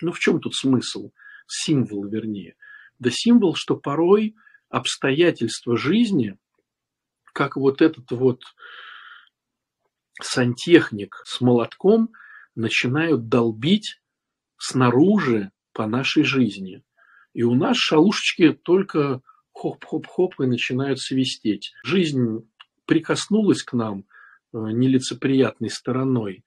Ну 0.00 0.12
в 0.12 0.18
чем 0.18 0.40
тут 0.40 0.54
смысл? 0.54 1.10
Символ, 1.48 2.06
вернее. 2.06 2.54
Да 2.98 3.10
символ, 3.10 3.54
что 3.54 3.76
порой 3.76 4.36
обстоятельства 4.68 5.76
жизни, 5.76 6.36
как 7.32 7.56
вот 7.56 7.80
этот 7.80 8.10
вот 8.10 8.42
сантехник 10.20 11.22
с 11.24 11.40
молотком, 11.40 12.10
начинают 12.54 13.28
долбить 13.28 14.00
снаружи 14.58 15.50
по 15.72 15.86
нашей 15.86 16.24
жизни. 16.24 16.82
И 17.32 17.42
у 17.44 17.54
нас 17.54 17.76
шалушечки 17.76 18.52
только 18.52 19.22
хоп-хоп-хоп 19.52 20.40
и 20.40 20.46
начинают 20.46 21.00
свистеть. 21.00 21.72
Жизнь 21.84 22.48
прикоснулась 22.84 23.62
к 23.62 23.72
нам 23.74 24.00
э, 24.00 24.02
нелицеприятной 24.52 25.70
стороной. 25.70 26.44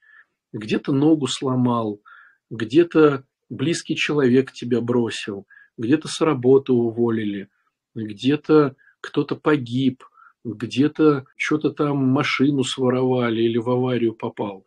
Где-то 0.51 0.91
ногу 0.91 1.27
сломал, 1.27 2.01
где-то 2.49 3.25
близкий 3.51 3.95
человек 3.95 4.51
тебя 4.51 4.81
бросил, 4.81 5.45
где-то 5.77 6.07
с 6.07 6.21
работы 6.21 6.73
уволили, 6.73 7.49
где-то 7.93 8.75
кто-то 9.01 9.35
погиб, 9.35 10.03
где-то 10.43 11.25
что-то 11.35 11.71
там 11.71 11.97
машину 11.97 12.63
своровали 12.63 13.41
или 13.41 13.57
в 13.57 13.69
аварию 13.69 14.13
попал. 14.13 14.65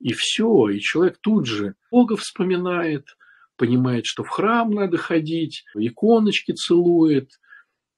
И 0.00 0.12
все, 0.12 0.68
и 0.68 0.80
человек 0.80 1.18
тут 1.20 1.46
же 1.46 1.76
Бога 1.90 2.16
вспоминает, 2.16 3.16
понимает, 3.56 4.04
что 4.06 4.24
в 4.24 4.28
храм 4.28 4.70
надо 4.70 4.96
ходить, 4.96 5.64
иконочки 5.74 6.52
целует, 6.52 7.30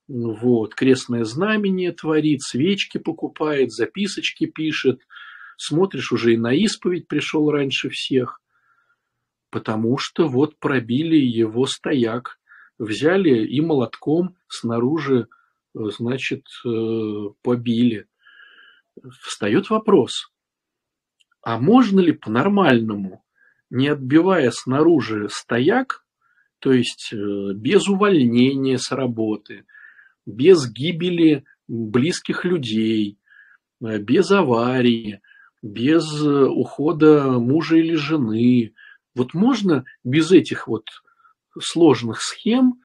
вот, 0.06 0.74
крестное 0.74 1.24
знамение 1.24 1.92
творит, 1.92 2.42
свечки 2.42 2.98
покупает, 2.98 3.72
записочки 3.72 4.46
пишет. 4.46 5.00
Смотришь, 5.56 6.12
уже 6.12 6.34
и 6.34 6.36
на 6.36 6.52
исповедь 6.52 7.08
пришел 7.08 7.50
раньше 7.50 7.88
всех. 7.88 8.40
Потому 9.56 9.96
что 9.96 10.28
вот 10.28 10.58
пробили 10.58 11.16
его 11.16 11.64
стояк, 11.64 12.38
взяли 12.78 13.46
и 13.46 13.62
молотком 13.62 14.36
снаружи, 14.48 15.28
значит, 15.72 16.44
э, 16.66 17.30
побили. 17.40 18.06
Встает 19.22 19.70
вопрос, 19.70 20.30
а 21.40 21.58
можно 21.58 22.00
ли 22.00 22.12
по-нормальному, 22.12 23.24
не 23.70 23.88
отбивая 23.88 24.50
снаружи 24.50 25.28
стояк, 25.30 26.04
то 26.58 26.70
есть 26.70 27.14
э, 27.14 27.54
без 27.54 27.88
увольнения 27.88 28.76
с 28.76 28.92
работы, 28.92 29.64
без 30.26 30.70
гибели 30.70 31.46
близких 31.66 32.44
людей, 32.44 33.18
э, 33.82 33.96
без 34.00 34.30
аварии, 34.30 35.22
без 35.62 36.04
э, 36.22 36.44
ухода 36.44 37.38
мужа 37.38 37.76
или 37.76 37.94
жены. 37.94 38.74
Вот 39.16 39.32
можно 39.32 39.86
без 40.04 40.30
этих 40.30 40.68
вот 40.68 40.84
сложных 41.58 42.20
схем 42.20 42.82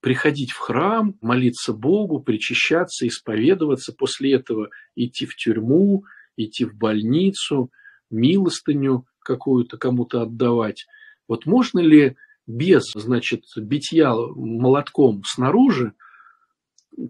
приходить 0.00 0.50
в 0.50 0.58
храм, 0.58 1.16
молиться 1.20 1.74
Богу, 1.74 2.20
причащаться, 2.20 3.06
исповедоваться, 3.06 3.92
после 3.92 4.34
этого 4.34 4.70
идти 4.96 5.26
в 5.26 5.36
тюрьму, 5.36 6.04
идти 6.36 6.64
в 6.64 6.74
больницу, 6.74 7.70
милостыню 8.10 9.06
какую-то 9.20 9.76
кому-то 9.76 10.22
отдавать. 10.22 10.86
Вот 11.28 11.44
можно 11.44 11.80
ли 11.80 12.16
без, 12.46 12.90
значит, 12.94 13.44
битья 13.56 14.14
молотком 14.14 15.24
снаружи 15.26 15.92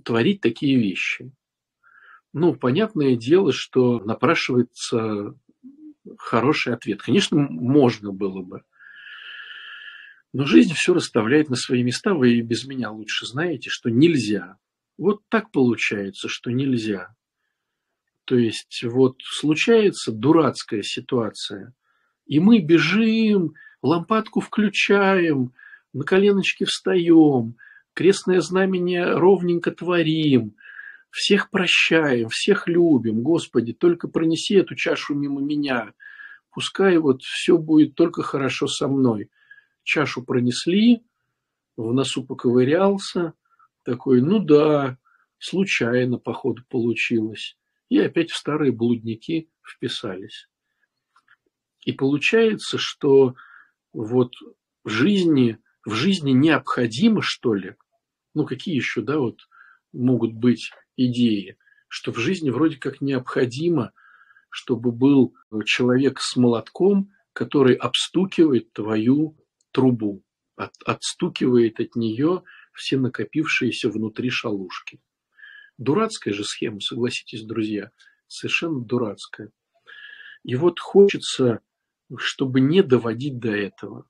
творить 0.04 0.40
такие 0.40 0.76
вещи. 0.76 1.30
Ну, 2.32 2.54
понятное 2.54 3.14
дело, 3.14 3.52
что 3.52 4.00
напрашивается 4.00 5.36
хороший 6.18 6.74
ответ. 6.74 7.02
Конечно, 7.02 7.38
можно 7.38 8.12
было 8.12 8.42
бы. 8.42 8.62
Но 10.32 10.44
жизнь 10.44 10.72
все 10.74 10.94
расставляет 10.94 11.48
на 11.48 11.56
свои 11.56 11.82
места. 11.82 12.14
Вы 12.14 12.34
и 12.34 12.42
без 12.42 12.66
меня 12.66 12.90
лучше 12.90 13.26
знаете, 13.26 13.70
что 13.70 13.90
нельзя. 13.90 14.56
Вот 14.98 15.20
так 15.28 15.50
получается, 15.50 16.28
что 16.28 16.50
нельзя. 16.50 17.14
То 18.24 18.36
есть 18.36 18.82
вот 18.84 19.16
случается 19.22 20.12
дурацкая 20.12 20.82
ситуация, 20.82 21.74
и 22.26 22.40
мы 22.40 22.60
бежим, 22.60 23.54
лампадку 23.82 24.40
включаем, 24.40 25.52
на 25.92 26.04
коленочки 26.04 26.64
встаем, 26.64 27.56
крестное 27.92 28.40
знамение 28.40 29.14
ровненько 29.14 29.70
творим, 29.72 30.56
всех 31.14 31.50
прощаем, 31.50 32.28
всех 32.28 32.66
любим. 32.66 33.22
Господи, 33.22 33.72
только 33.72 34.08
пронеси 34.08 34.56
эту 34.56 34.74
чашу 34.74 35.14
мимо 35.14 35.40
меня. 35.40 35.94
Пускай 36.50 36.98
вот 36.98 37.22
все 37.22 37.56
будет 37.56 37.94
только 37.94 38.22
хорошо 38.22 38.66
со 38.66 38.88
мной. 38.88 39.30
Чашу 39.84 40.24
пронесли, 40.24 41.04
в 41.76 41.92
носу 41.92 42.24
поковырялся, 42.24 43.34
такой, 43.84 44.22
ну 44.22 44.40
да, 44.40 44.98
случайно, 45.38 46.18
походу, 46.18 46.64
получилось. 46.68 47.56
И 47.90 47.98
опять 48.00 48.32
в 48.32 48.36
старые 48.36 48.72
блудники 48.72 49.48
вписались. 49.62 50.48
И 51.84 51.92
получается, 51.92 52.76
что 52.76 53.36
вот 53.92 54.32
в 54.82 54.88
жизни, 54.88 55.58
в 55.84 55.92
жизни 55.92 56.32
необходимо, 56.32 57.22
что 57.22 57.54
ли, 57.54 57.76
ну 58.34 58.46
какие 58.46 58.74
еще, 58.74 59.00
да, 59.00 59.18
вот 59.18 59.38
могут 59.92 60.32
быть 60.32 60.72
идеи, 60.96 61.56
что 61.88 62.12
в 62.12 62.18
жизни 62.18 62.50
вроде 62.50 62.76
как 62.76 63.00
необходимо, 63.00 63.92
чтобы 64.50 64.92
был 64.92 65.34
человек 65.64 66.20
с 66.20 66.36
молотком, 66.36 67.12
который 67.32 67.74
обстукивает 67.74 68.72
твою 68.72 69.36
трубу, 69.72 70.22
от, 70.56 70.72
отстукивает 70.84 71.80
от 71.80 71.96
нее 71.96 72.42
все 72.72 72.96
накопившиеся 72.96 73.88
внутри 73.88 74.30
шалушки. 74.30 75.00
Дурацкая 75.78 76.32
же 76.32 76.44
схема, 76.44 76.80
согласитесь, 76.80 77.44
друзья, 77.44 77.90
совершенно 78.28 78.80
дурацкая. 78.80 79.50
И 80.44 80.54
вот 80.56 80.78
хочется, 80.78 81.60
чтобы 82.16 82.60
не 82.60 82.82
доводить 82.82 83.38
до 83.38 83.50
этого. 83.50 84.06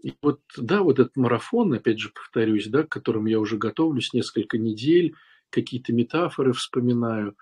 И 0.00 0.14
вот, 0.22 0.40
да, 0.56 0.82
вот 0.82 1.00
этот 1.00 1.16
марафон, 1.16 1.72
опять 1.72 1.98
же 1.98 2.10
повторюсь, 2.10 2.68
да, 2.68 2.84
к 2.84 2.88
которому 2.88 3.26
я 3.26 3.40
уже 3.40 3.56
готовлюсь 3.56 4.12
несколько 4.12 4.58
недель, 4.58 5.14
какие-то 5.50 5.92
метафоры 5.92 6.52
вспоминаю. 6.52 7.36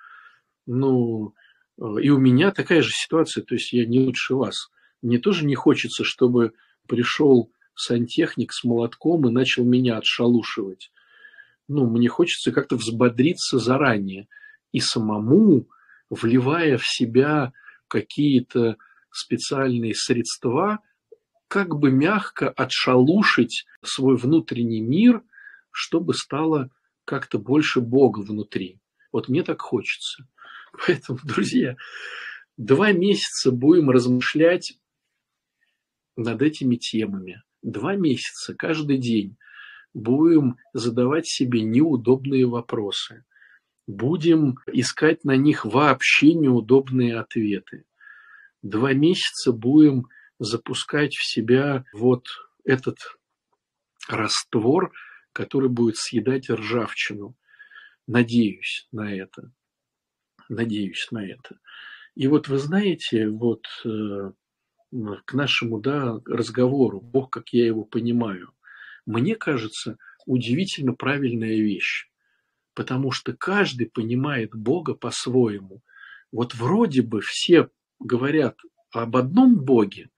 Ну, 0.66 1.34
э, 1.78 1.84
и 2.02 2.10
у 2.10 2.18
меня 2.18 2.50
такая 2.50 2.82
же 2.82 2.90
ситуация, 2.92 3.44
то 3.44 3.54
есть 3.54 3.72
я 3.72 3.86
не 3.86 4.00
лучше 4.00 4.34
вас. 4.34 4.70
Мне 5.02 5.18
тоже 5.18 5.44
не 5.44 5.54
хочется, 5.54 6.04
чтобы 6.04 6.52
пришел 6.86 7.50
сантехник 7.74 8.52
с 8.52 8.64
молотком 8.64 9.28
и 9.28 9.32
начал 9.32 9.64
меня 9.64 9.98
отшалушивать. 9.98 10.90
Ну, 11.68 11.88
мне 11.88 12.08
хочется 12.08 12.52
как-то 12.52 12.76
взбодриться 12.76 13.58
заранее 13.58 14.28
и 14.72 14.80
самому, 14.80 15.68
вливая 16.10 16.78
в 16.78 16.86
себя 16.86 17.52
какие-то 17.88 18.76
специальные 19.10 19.94
средства, 19.94 20.80
как 21.48 21.76
бы 21.76 21.90
мягко 21.90 22.48
отшалушить 22.48 23.66
свой 23.82 24.16
внутренний 24.16 24.80
мир, 24.80 25.22
чтобы 25.70 26.14
стало 26.14 26.70
как-то 27.06 27.38
больше 27.38 27.80
Бога 27.80 28.20
внутри. 28.20 28.78
Вот 29.12 29.28
мне 29.28 29.42
так 29.42 29.62
хочется. 29.62 30.28
Поэтому, 30.86 31.18
друзья, 31.24 31.76
два 32.58 32.92
месяца 32.92 33.50
будем 33.50 33.88
размышлять 33.88 34.78
над 36.16 36.42
этими 36.42 36.76
темами. 36.76 37.42
Два 37.62 37.94
месяца, 37.96 38.54
каждый 38.54 38.98
день 38.98 39.36
будем 39.94 40.56
задавать 40.74 41.26
себе 41.26 41.62
неудобные 41.62 42.46
вопросы. 42.46 43.24
Будем 43.86 44.58
искать 44.66 45.24
на 45.24 45.36
них 45.36 45.64
вообще 45.64 46.34
неудобные 46.34 47.18
ответы. 47.18 47.84
Два 48.62 48.92
месяца 48.92 49.52
будем 49.52 50.08
запускать 50.38 51.14
в 51.14 51.24
себя 51.24 51.84
вот 51.94 52.26
этот 52.64 52.98
раствор, 54.08 54.92
который 55.36 55.68
будет 55.68 55.96
съедать 55.98 56.48
ржавчину. 56.48 57.36
Надеюсь 58.06 58.88
на 58.90 59.14
это. 59.14 59.52
Надеюсь 60.48 61.08
на 61.10 61.26
это. 61.26 61.58
И 62.14 62.26
вот 62.26 62.48
вы 62.48 62.56
знаете, 62.58 63.28
вот 63.28 63.66
э, 63.84 64.32
к 65.26 65.34
нашему 65.34 65.78
да, 65.78 66.18
разговору, 66.24 67.02
Бог, 67.02 67.28
как 67.30 67.50
я 67.52 67.66
его 67.66 67.84
понимаю, 67.84 68.54
мне 69.04 69.34
кажется, 69.34 69.98
удивительно 70.24 70.94
правильная 70.94 71.56
вещь. 71.56 72.10
Потому 72.72 73.10
что 73.10 73.34
каждый 73.34 73.90
понимает 73.90 74.54
Бога 74.54 74.94
по-своему. 74.94 75.82
Вот 76.32 76.54
вроде 76.54 77.02
бы 77.02 77.20
все 77.20 77.68
говорят 77.98 78.56
об 78.90 79.16
одном 79.16 79.56
Боге, 79.56 80.08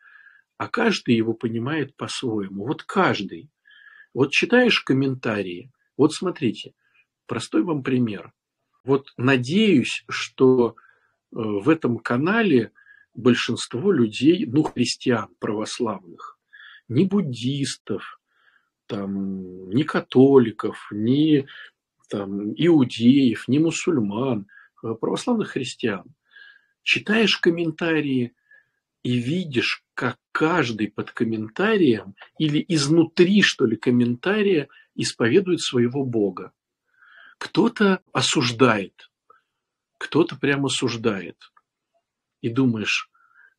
а 0.58 0.68
каждый 0.68 1.16
его 1.16 1.34
понимает 1.34 1.96
по-своему. 1.96 2.64
Вот 2.64 2.84
каждый. 2.84 3.50
Вот 4.14 4.32
читаешь 4.32 4.80
комментарии, 4.80 5.70
вот 5.96 6.12
смотрите, 6.12 6.74
простой 7.26 7.62
вам 7.62 7.82
пример. 7.82 8.32
Вот 8.84 9.12
надеюсь, 9.16 10.04
что 10.08 10.70
э, 10.70 10.74
в 11.30 11.68
этом 11.68 11.98
канале 11.98 12.72
большинство 13.14 13.92
людей, 13.92 14.46
ну, 14.46 14.62
христиан 14.62 15.28
православных, 15.38 16.38
ни 16.88 17.04
буддистов, 17.04 18.20
там, 18.86 19.68
ни 19.70 19.82
католиков, 19.82 20.88
ни 20.90 21.46
там, 22.08 22.52
иудеев, 22.54 23.46
ни 23.48 23.58
мусульман, 23.58 24.46
а 24.82 24.94
православных 24.94 25.50
христиан. 25.50 26.04
Читаешь 26.82 27.36
комментарии 27.36 28.34
и 29.02 29.18
видишь, 29.18 29.84
как 29.94 30.18
каждый 30.32 30.88
под 30.88 31.12
комментарием 31.12 32.14
или 32.38 32.64
изнутри, 32.68 33.42
что 33.42 33.64
ли, 33.64 33.76
комментария 33.76 34.68
исповедует 34.94 35.60
своего 35.60 36.04
Бога. 36.04 36.52
Кто-то 37.38 38.02
осуждает, 38.12 39.10
кто-то 39.98 40.36
прямо 40.36 40.66
осуждает. 40.66 41.36
И 42.40 42.48
думаешь, 42.48 43.10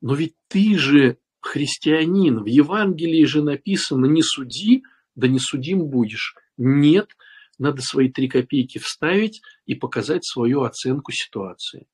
но 0.02 0.15
ведь 0.15 0.36
ты 0.47 0.78
же 0.78 1.17
христианин, 1.41 2.43
в 2.43 2.45
Евангелии 2.45 3.23
же 3.25 3.41
написано 3.41 4.06
«не 4.06 4.21
суди, 4.21 4.84
да 5.15 5.28
не 5.28 5.39
судим 5.39 5.88
будешь». 5.88 6.36
Нет, 6.58 7.15
надо 7.58 7.82
свои 7.82 8.10
три 8.10 8.28
копейки 8.28 8.78
вставить 8.78 9.41
и 9.65 9.75
показать 9.75 10.25
свою 10.25 10.63
оценку 10.63 11.12
ситуации. 11.12 11.88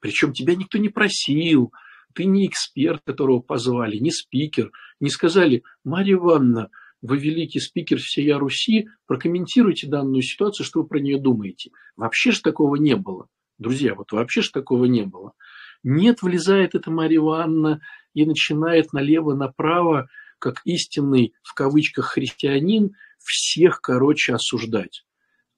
Причем 0.00 0.32
тебя 0.32 0.54
никто 0.54 0.78
не 0.78 0.90
просил, 0.90 1.72
ты 2.16 2.24
не 2.24 2.46
эксперт, 2.46 3.02
которого 3.04 3.40
позвали, 3.40 3.98
не 3.98 4.10
спикер, 4.10 4.72
не 5.00 5.10
сказали, 5.10 5.62
Марья 5.84 6.14
Ивановна, 6.14 6.70
вы 7.02 7.18
великий 7.18 7.60
спикер 7.60 7.98
всея 7.98 8.38
Руси, 8.38 8.88
прокомментируйте 9.06 9.86
данную 9.86 10.22
ситуацию, 10.22 10.64
что 10.64 10.80
вы 10.80 10.88
про 10.88 10.98
нее 10.98 11.20
думаете. 11.20 11.70
Вообще 11.94 12.32
ж 12.32 12.40
такого 12.40 12.76
не 12.76 12.96
было. 12.96 13.28
Друзья, 13.58 13.94
вот 13.94 14.12
вообще 14.12 14.40
ж 14.40 14.48
такого 14.48 14.86
не 14.86 15.02
было. 15.02 15.32
Нет, 15.82 16.22
влезает 16.22 16.74
эта 16.74 16.90
Марья 16.90 17.18
Ивановна 17.18 17.82
и 18.14 18.24
начинает 18.24 18.94
налево-направо, 18.94 20.08
как 20.38 20.62
истинный, 20.64 21.34
в 21.42 21.52
кавычках, 21.52 22.06
христианин, 22.06 22.92
всех, 23.18 23.82
короче, 23.82 24.32
осуждать. 24.32 25.04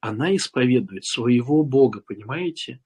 Она 0.00 0.34
исповедует 0.34 1.04
своего 1.04 1.62
Бога, 1.62 2.02
понимаете? 2.04 2.80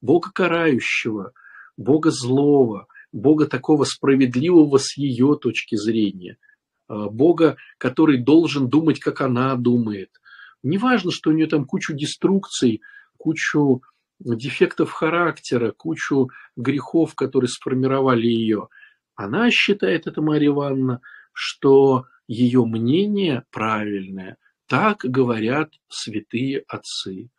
Бога 0.00 0.30
карающего, 0.32 1.32
Бога 1.76 2.10
злого, 2.12 2.86
Бога 3.16 3.46
такого 3.46 3.84
справедливого 3.84 4.78
с 4.78 4.96
ее 4.96 5.38
точки 5.40 5.74
зрения, 5.76 6.36
а, 6.86 7.08
Бога, 7.08 7.56
который 7.78 8.18
должен 8.18 8.68
думать, 8.68 9.00
как 9.00 9.22
она 9.22 9.54
думает. 9.56 10.10
Неважно, 10.62 11.10
что 11.10 11.30
у 11.30 11.32
нее 11.32 11.46
там 11.46 11.64
кучу 11.64 11.94
деструкций, 11.94 12.82
кучу 13.16 13.82
дефектов 14.20 14.90
характера, 14.92 15.72
кучу 15.72 16.28
грехов, 16.56 17.14
которые 17.14 17.48
сформировали 17.48 18.26
ее. 18.26 18.68
Она 19.14 19.50
считает, 19.50 20.06
это 20.06 20.20
Марья 20.20 20.48
Ивановна, 20.48 21.00
что 21.32 22.04
ее 22.28 22.64
мнение 22.66 23.44
правильное. 23.50 24.36
Так 24.66 24.98
говорят 24.98 25.72
святые 25.88 26.64
отцы. 26.68 27.30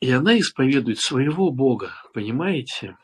И 0.00 0.10
она 0.10 0.38
исповедует 0.38 0.98
своего 0.98 1.50
Бога, 1.50 1.92
понимаете? 2.12 2.96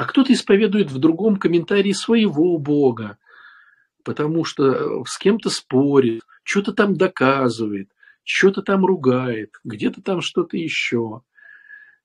А 0.00 0.06
кто-то 0.06 0.32
исповедует 0.32 0.90
в 0.90 0.98
другом 0.98 1.36
комментарии 1.36 1.92
своего 1.92 2.56
Бога, 2.56 3.18
потому 4.02 4.46
что 4.46 4.72
э, 4.72 5.04
с 5.06 5.18
кем-то 5.18 5.50
спорит, 5.50 6.22
что-то 6.42 6.72
там 6.72 6.96
доказывает, 6.96 7.90
что-то 8.24 8.62
там 8.62 8.86
ругает, 8.86 9.56
где-то 9.62 10.00
там 10.00 10.22
что-то 10.22 10.56
еще. 10.56 11.20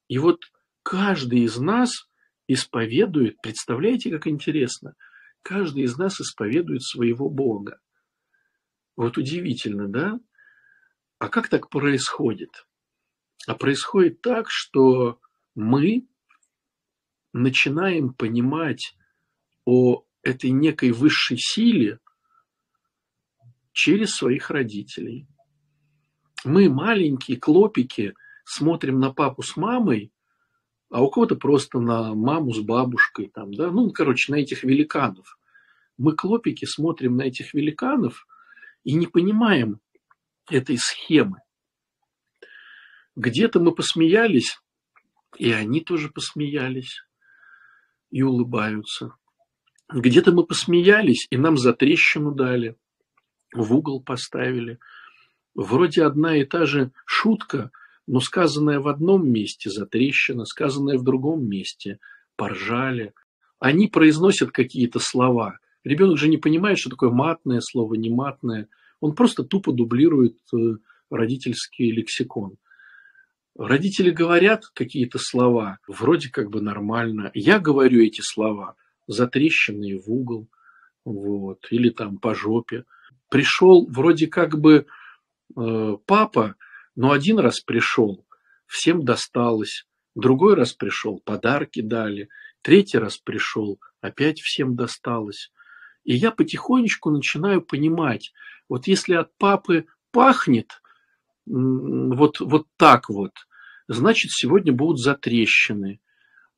И 0.10 0.18
вот 0.18 0.42
каждый 0.84 1.46
из 1.46 1.58
нас 1.58 2.10
исповедует, 2.50 3.42
представляете, 3.42 4.12
как 4.12 4.28
интересно, 4.28 4.96
каждый 5.42 5.84
из 5.84 5.98
нас 5.98 6.20
исповедует 6.20 6.84
своего 6.84 7.30
Бога. 7.30 7.80
Вот 8.98 9.18
удивительно, 9.18 9.88
да? 9.88 10.20
А 11.18 11.30
как 11.30 11.48
так 11.48 11.70
происходит? 11.70 12.68
А 13.48 13.56
происходит 13.56 14.20
так, 14.20 14.48
что 14.50 15.18
мы 15.56 16.06
начинаем 17.42 18.14
понимать 18.14 18.96
о 19.66 20.04
этой 20.24 20.52
некой 20.52 20.92
высшей 20.92 21.38
силе 21.38 22.00
через 23.74 24.12
своих 24.16 24.50
родителей. 24.50 25.28
Мы 26.46 26.70
маленькие 26.70 27.38
клопики 27.38 28.14
смотрим 28.46 29.00
на 29.00 29.12
папу 29.12 29.42
с 29.44 29.58
мамой, 29.58 30.14
а 30.90 31.04
у 31.04 31.10
кого-то 31.10 31.36
просто 31.36 31.80
на 31.80 32.14
маму 32.14 32.54
с 32.54 32.62
бабушкой, 32.62 33.30
там, 33.34 33.54
да, 33.54 33.70
ну, 33.70 33.92
короче, 33.92 34.32
на 34.32 34.38
этих 34.38 34.64
великанов. 34.64 35.38
Мы 35.98 36.16
клопики 36.16 36.64
смотрим 36.64 37.18
на 37.18 37.24
этих 37.24 37.54
великанов 37.54 38.28
и 38.84 38.94
не 38.94 39.08
понимаем 39.08 39.82
этой 40.50 40.78
схемы. 40.78 41.40
Где-то 43.18 43.60
мы 43.60 43.74
посмеялись, 43.74 44.58
и 45.38 45.52
они 45.52 45.82
тоже 45.82 46.10
посмеялись 46.10 47.02
и 48.16 48.22
улыбаются. 48.22 49.12
Где-то 49.94 50.32
мы 50.32 50.46
посмеялись, 50.46 51.28
и 51.32 51.36
нам 51.36 51.58
за 51.58 51.74
трещину 51.74 52.32
дали, 52.32 52.78
в 53.54 53.76
угол 53.76 54.02
поставили. 54.02 54.80
Вроде 55.54 56.04
одна 56.04 56.38
и 56.38 56.46
та 56.46 56.66
же 56.66 56.94
шутка, 57.06 57.72
но 58.08 58.22
сказанная 58.22 58.80
в 58.80 58.88
одном 58.88 59.30
месте 59.30 59.70
за 59.70 59.86
трещина, 59.86 60.46
сказанная 60.46 60.98
в 60.98 61.04
другом 61.04 61.46
месте 61.46 62.00
поржали. 62.38 63.14
Они 63.60 63.90
произносят 63.90 64.52
какие-то 64.52 65.00
слова. 65.00 65.60
Ребенок 65.84 66.18
же 66.18 66.30
не 66.30 66.38
понимает, 66.38 66.80
что 66.80 66.92
такое 66.92 67.10
матное 67.10 67.60
слово, 67.60 67.96
не 67.96 68.10
матное. 68.10 68.70
Он 69.02 69.14
просто 69.14 69.44
тупо 69.44 69.74
дублирует 69.74 70.38
э, 70.54 70.78
родительский 71.10 71.92
лексикон. 71.92 72.56
Родители 73.58 74.10
говорят 74.12 74.66
какие-то 74.74 75.18
слова, 75.18 75.80
вроде 75.88 76.30
как 76.30 76.50
бы 76.50 76.62
нормально. 76.62 77.32
Я 77.34 77.60
говорю 77.60 78.02
эти 78.02 78.20
слова, 78.22 78.76
затрещенные 79.08 79.98
в 79.98 80.12
угол. 80.12 80.50
вот, 81.06 81.68
или 81.70 81.90
там 81.90 82.18
по 82.18 82.36
жопе. 82.36 82.84
Пришел 83.30 83.88
вроде 83.88 84.28
как 84.28 84.60
бы 84.60 84.88
э, 85.56 85.98
папа, 86.06 86.56
но 86.96 87.12
один 87.12 87.40
раз 87.40 87.62
пришел, 87.62 88.26
всем 88.66 89.06
досталось, 89.06 89.86
другой 90.16 90.56
раз 90.56 90.74
пришел, 90.74 91.22
подарки 91.24 91.82
дали, 91.82 92.30
третий 92.62 92.98
раз 92.98 93.18
пришел, 93.18 93.80
опять 94.02 94.42
всем 94.42 94.76
досталось. 94.76 95.52
И 96.04 96.16
я 96.16 96.32
потихонечку 96.32 97.10
начинаю 97.10 97.62
понимать, 97.62 98.34
вот 98.68 98.88
если 98.88 99.14
от 99.14 99.36
папы 99.38 99.86
пахнет 100.12 100.82
вот, 101.46 102.40
вот 102.40 102.68
так 102.78 103.10
вот, 103.10 103.32
значит, 103.88 104.32
сегодня 104.32 104.74
будут 104.74 105.00
затрещины. 105.00 106.00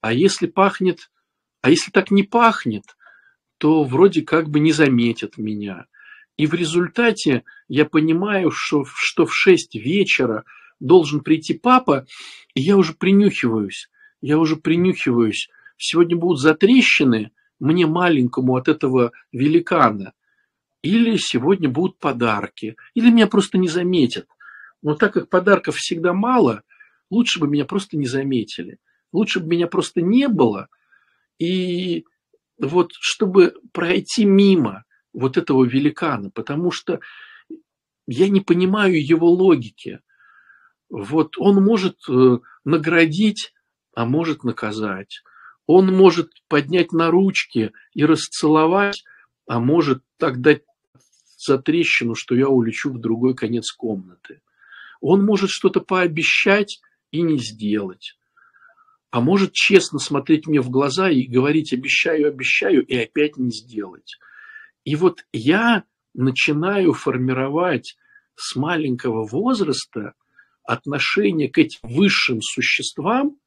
А 0.02 0.14
если 0.14 0.48
пахнет, 0.48 1.12
а 1.62 1.70
если 1.70 1.92
так 1.92 2.12
не 2.12 2.24
пахнет, 2.24 2.84
то 3.58 3.84
вроде 3.84 4.22
как 4.22 4.50
бы 4.50 4.60
не 4.60 4.72
заметят 4.72 5.38
меня. 5.38 5.86
И 6.38 6.46
в 6.46 6.54
результате 6.54 7.44
я 7.68 7.86
понимаю, 7.86 8.52
что, 8.52 8.86
что 8.86 9.26
в 9.26 9.36
6 9.36 9.76
вечера 9.76 10.44
должен 10.80 11.22
прийти 11.22 11.56
папа, 11.56 12.06
и 12.54 12.62
я 12.62 12.78
уже 12.78 12.94
принюхиваюсь. 12.94 13.90
Я 14.22 14.38
уже 14.38 14.56
принюхиваюсь. 14.56 15.50
Сегодня 15.78 16.16
будут 16.16 16.40
затрещины 16.40 17.32
мне 17.60 17.88
маленькому 17.88 18.56
от 18.56 18.68
этого 18.68 19.12
великана. 19.32 20.14
Или 20.84 21.18
сегодня 21.18 21.70
будут 21.70 21.98
подарки. 21.98 22.76
Или 22.94 23.10
меня 23.10 23.28
просто 23.28 23.58
не 23.58 23.68
заметят. 23.68 24.28
Но 24.82 24.96
так 24.96 25.14
как 25.14 25.30
подарков 25.30 25.76
всегда 25.76 26.14
мало, 26.14 26.64
лучше 27.10 27.40
бы 27.40 27.48
меня 27.48 27.66
просто 27.66 27.98
не 27.98 28.06
заметили. 28.06 28.80
Лучше 29.12 29.40
бы 29.40 29.48
меня 29.48 29.68
просто 29.68 30.02
не 30.02 30.28
было. 30.28 30.68
И 31.40 32.06
вот 32.60 32.92
чтобы 32.94 33.56
пройти 33.72 34.26
мимо 34.26 34.84
вот 35.14 35.38
этого 35.38 35.64
великана, 35.64 36.30
потому 36.30 36.72
что 36.72 37.00
я 38.08 38.30
не 38.30 38.42
понимаю 38.42 39.04
его 39.04 39.30
логики. 39.30 40.00
Вот 40.90 41.38
он 41.38 41.64
может 41.64 41.98
э, 42.10 42.38
наградить, 42.64 43.54
а 43.94 44.06
может 44.06 44.44
наказать. 44.44 45.22
Он 45.66 45.88
может 45.88 46.32
поднять 46.48 46.94
на 46.94 47.12
ручки 47.12 47.74
и 47.94 48.06
расцеловать, 48.06 49.04
а 49.48 49.60
может 49.60 50.02
так 50.18 50.40
дать 50.40 50.64
за 51.38 51.58
трещину, 51.58 52.16
что 52.16 52.36
я 52.36 52.48
улечу 52.48 52.92
в 52.92 53.00
другой 53.00 53.36
конец 53.36 53.72
комнаты. 53.72 54.42
Он 55.02 55.26
может 55.26 55.50
что-то 55.50 55.82
пообещать 55.82 56.80
и 57.12 57.22
не 57.22 57.38
сделать 57.38 58.18
а 59.10 59.22
может 59.22 59.54
честно 59.54 60.00
смотреть 60.00 60.48
мне 60.48 60.62
в 60.62 60.70
глаза 60.70 61.10
и 61.10 61.26
говорить 61.26 61.74
обещаю, 61.74 62.28
обещаю, 62.28 62.86
и 62.86 62.96
опять 62.96 63.38
не 63.38 63.52
сделать. 63.52 64.18
И 64.84 64.96
вот 64.96 65.26
я 65.32 65.86
начинаю 66.14 66.94
формировать 66.94 67.98
с 68.36 68.56
маленького 68.56 69.26
возраста 69.26 70.14
отношение 70.64 71.50
к 71.50 71.58
этим 71.58 71.80
высшим 71.84 72.42
существам, 72.42 73.38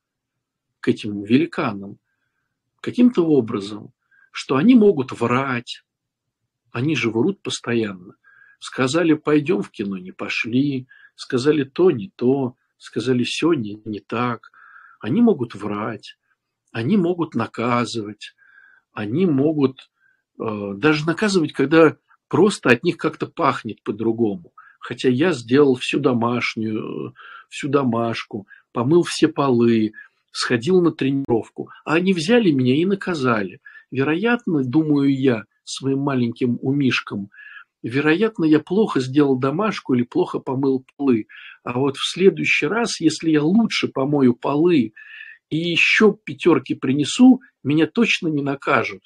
к 0.81 0.89
этим 0.89 1.23
великанам, 1.23 1.99
каким-то 2.81 3.27
образом, 3.27 3.93
что 4.33 4.57
они 4.57 4.75
могут 4.75 5.13
врать, 5.13 5.85
они 6.73 6.97
же 6.97 7.11
врут 7.11 7.43
постоянно. 7.43 8.15
Сказали, 8.59 9.13
пойдем 9.13 9.63
в 9.63 9.71
кино, 9.71 9.99
не 9.99 10.13
пошли, 10.13 10.87
сказали 11.21 11.65
то, 11.65 11.91
не 11.91 12.11
то, 12.17 12.57
сказали 12.79 13.25
все, 13.25 13.53
не, 13.53 14.01
так– 14.01 14.51
они 15.01 15.23
могут 15.23 15.55
врать, 15.55 16.17
они 16.73 16.97
могут 16.97 17.35
наказывать, 17.35 18.35
они 18.93 19.27
могут 19.27 19.91
э, 20.39 20.75
даже 20.77 21.07
наказывать, 21.07 21.53
когда 21.53 21.97
просто 22.29 22.71
от 22.71 22.85
них 22.85 22.97
как-то 22.99 23.27
пахнет 23.27 23.83
по-другому. 23.83 24.53
Хотя 24.79 25.09
я 25.09 25.33
сделал 25.33 25.75
всю 25.77 25.99
домашнюю, 25.99 27.15
всю 27.49 27.69
домашку, 27.69 28.47
помыл 28.73 29.03
все 29.03 29.29
полы, 29.29 29.93
сходил 30.33 30.81
на 30.81 30.93
тренировку. 30.93 31.71
А 31.85 31.95
они 31.95 32.13
взяли 32.13 32.51
меня 32.51 32.77
и 32.77 32.85
наказали. 32.85 33.61
Вероятно, 33.91 34.63
думаю 34.63 35.15
я, 35.15 35.45
своим 35.65 36.01
маленьким 36.01 36.59
умишком, 36.63 37.31
вероятно, 37.83 38.45
я 38.45 38.61
плохо 38.61 39.01
сделал 39.01 39.39
домашку 39.39 39.95
или 39.95 40.03
плохо 40.03 40.39
помыл 40.39 40.85
полы. 40.97 41.27
А 41.65 41.79
вот 41.79 41.97
в 41.97 42.11
следующий 42.11 42.67
раз, 42.67 43.01
если 43.01 43.31
я 43.31 43.43
лучше 43.43 43.89
помою 43.89 44.35
полы 44.35 44.93
и 45.51 45.57
еще 45.57 46.17
пятерки 46.25 46.75
принесу, 46.75 47.41
меня 47.63 47.87
точно 47.87 48.29
не 48.29 48.43
накажут. 48.43 49.03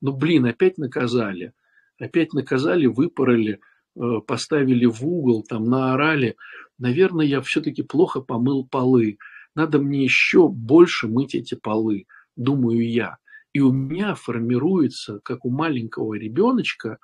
Ну, 0.00 0.12
блин, 0.12 0.46
опять 0.46 0.78
наказали. 0.78 1.52
Опять 1.98 2.32
наказали, 2.32 2.86
выпороли, 2.86 3.60
э, 3.94 4.00
поставили 4.26 4.86
в 4.86 5.06
угол, 5.06 5.44
там 5.44 5.64
наорали. 5.64 6.36
Наверное, 6.78 7.26
я 7.26 7.40
все-таки 7.40 7.82
плохо 7.82 8.20
помыл 8.20 8.66
полы. 8.66 9.18
Надо 9.54 9.78
мне 9.78 10.02
еще 10.02 10.48
больше 10.48 11.06
мыть 11.06 11.34
эти 11.34 11.54
полы, 11.54 12.06
думаю 12.36 12.90
я. 12.90 13.18
И 13.52 13.60
у 13.60 13.70
меня 13.70 14.14
формируется, 14.14 15.20
как 15.22 15.44
у 15.44 15.50
маленького 15.50 16.14
ребеночка, 16.14 16.98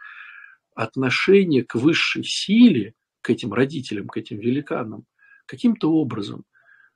отношение 0.78 1.64
к 1.64 1.74
высшей 1.74 2.22
силе, 2.22 2.94
к 3.20 3.30
этим 3.30 3.52
родителям, 3.52 4.06
к 4.06 4.16
этим 4.16 4.38
великанам, 4.38 5.06
каким-то 5.44 5.90
образом. 5.90 6.44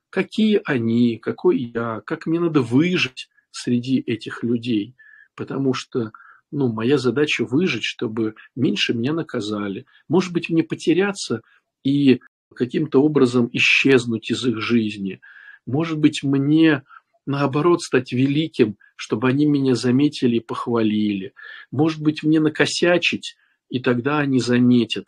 Какие 0.09 0.61
они, 0.63 1.17
какой 1.17 1.71
я, 1.75 2.01
как 2.05 2.25
мне 2.25 2.39
надо 2.39 2.61
выжить 2.61 3.27
среди 3.51 3.99
этих 3.99 4.41
людей. 4.41 4.95
Потому 5.35 5.73
что 5.73 6.13
ну, 6.49 6.71
моя 6.71 6.97
задача 6.97 7.43
выжить, 7.43 7.83
чтобы 7.83 8.35
меньше 8.55 8.93
меня 8.93 9.11
наказали. 9.11 9.85
Может 10.07 10.31
быть, 10.31 10.49
мне 10.49 10.63
потеряться 10.63 11.41
и 11.83 12.21
каким-то 12.55 13.03
образом 13.03 13.49
исчезнуть 13.51 14.31
из 14.31 14.45
их 14.45 14.61
жизни. 14.61 15.19
Может 15.65 15.97
быть, 15.97 16.23
мне 16.23 16.83
наоборот 17.25 17.81
стать 17.81 18.13
великим, 18.13 18.77
чтобы 18.95 19.27
они 19.27 19.45
меня 19.45 19.75
заметили 19.75 20.37
и 20.37 20.39
похвалили. 20.39 21.33
Может 21.69 22.01
быть, 22.01 22.23
мне 22.23 22.39
накосячить, 22.39 23.35
и 23.69 23.79
тогда 23.79 24.19
они 24.19 24.39
заметят. 24.39 25.05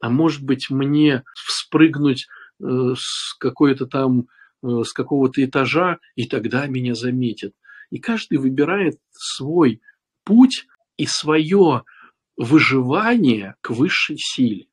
А 0.00 0.08
может 0.08 0.42
быть, 0.42 0.70
мне 0.70 1.24
вспрыгнуть 1.34 2.26
э, 2.60 2.94
с 2.96 3.34
какой-то 3.38 3.86
там, 3.86 4.28
э, 4.62 4.82
с 4.84 4.92
какого-то 4.92 5.44
этажа, 5.44 5.98
и 6.14 6.26
тогда 6.26 6.66
меня 6.66 6.94
заметят. 6.94 7.54
И 7.90 7.98
каждый 7.98 8.38
выбирает 8.38 8.98
свой 9.10 9.80
путь 10.24 10.66
и 10.96 11.06
свое 11.06 11.84
выживание 12.36 13.54
к 13.60 13.70
высшей 13.70 14.16
силе. 14.18 14.66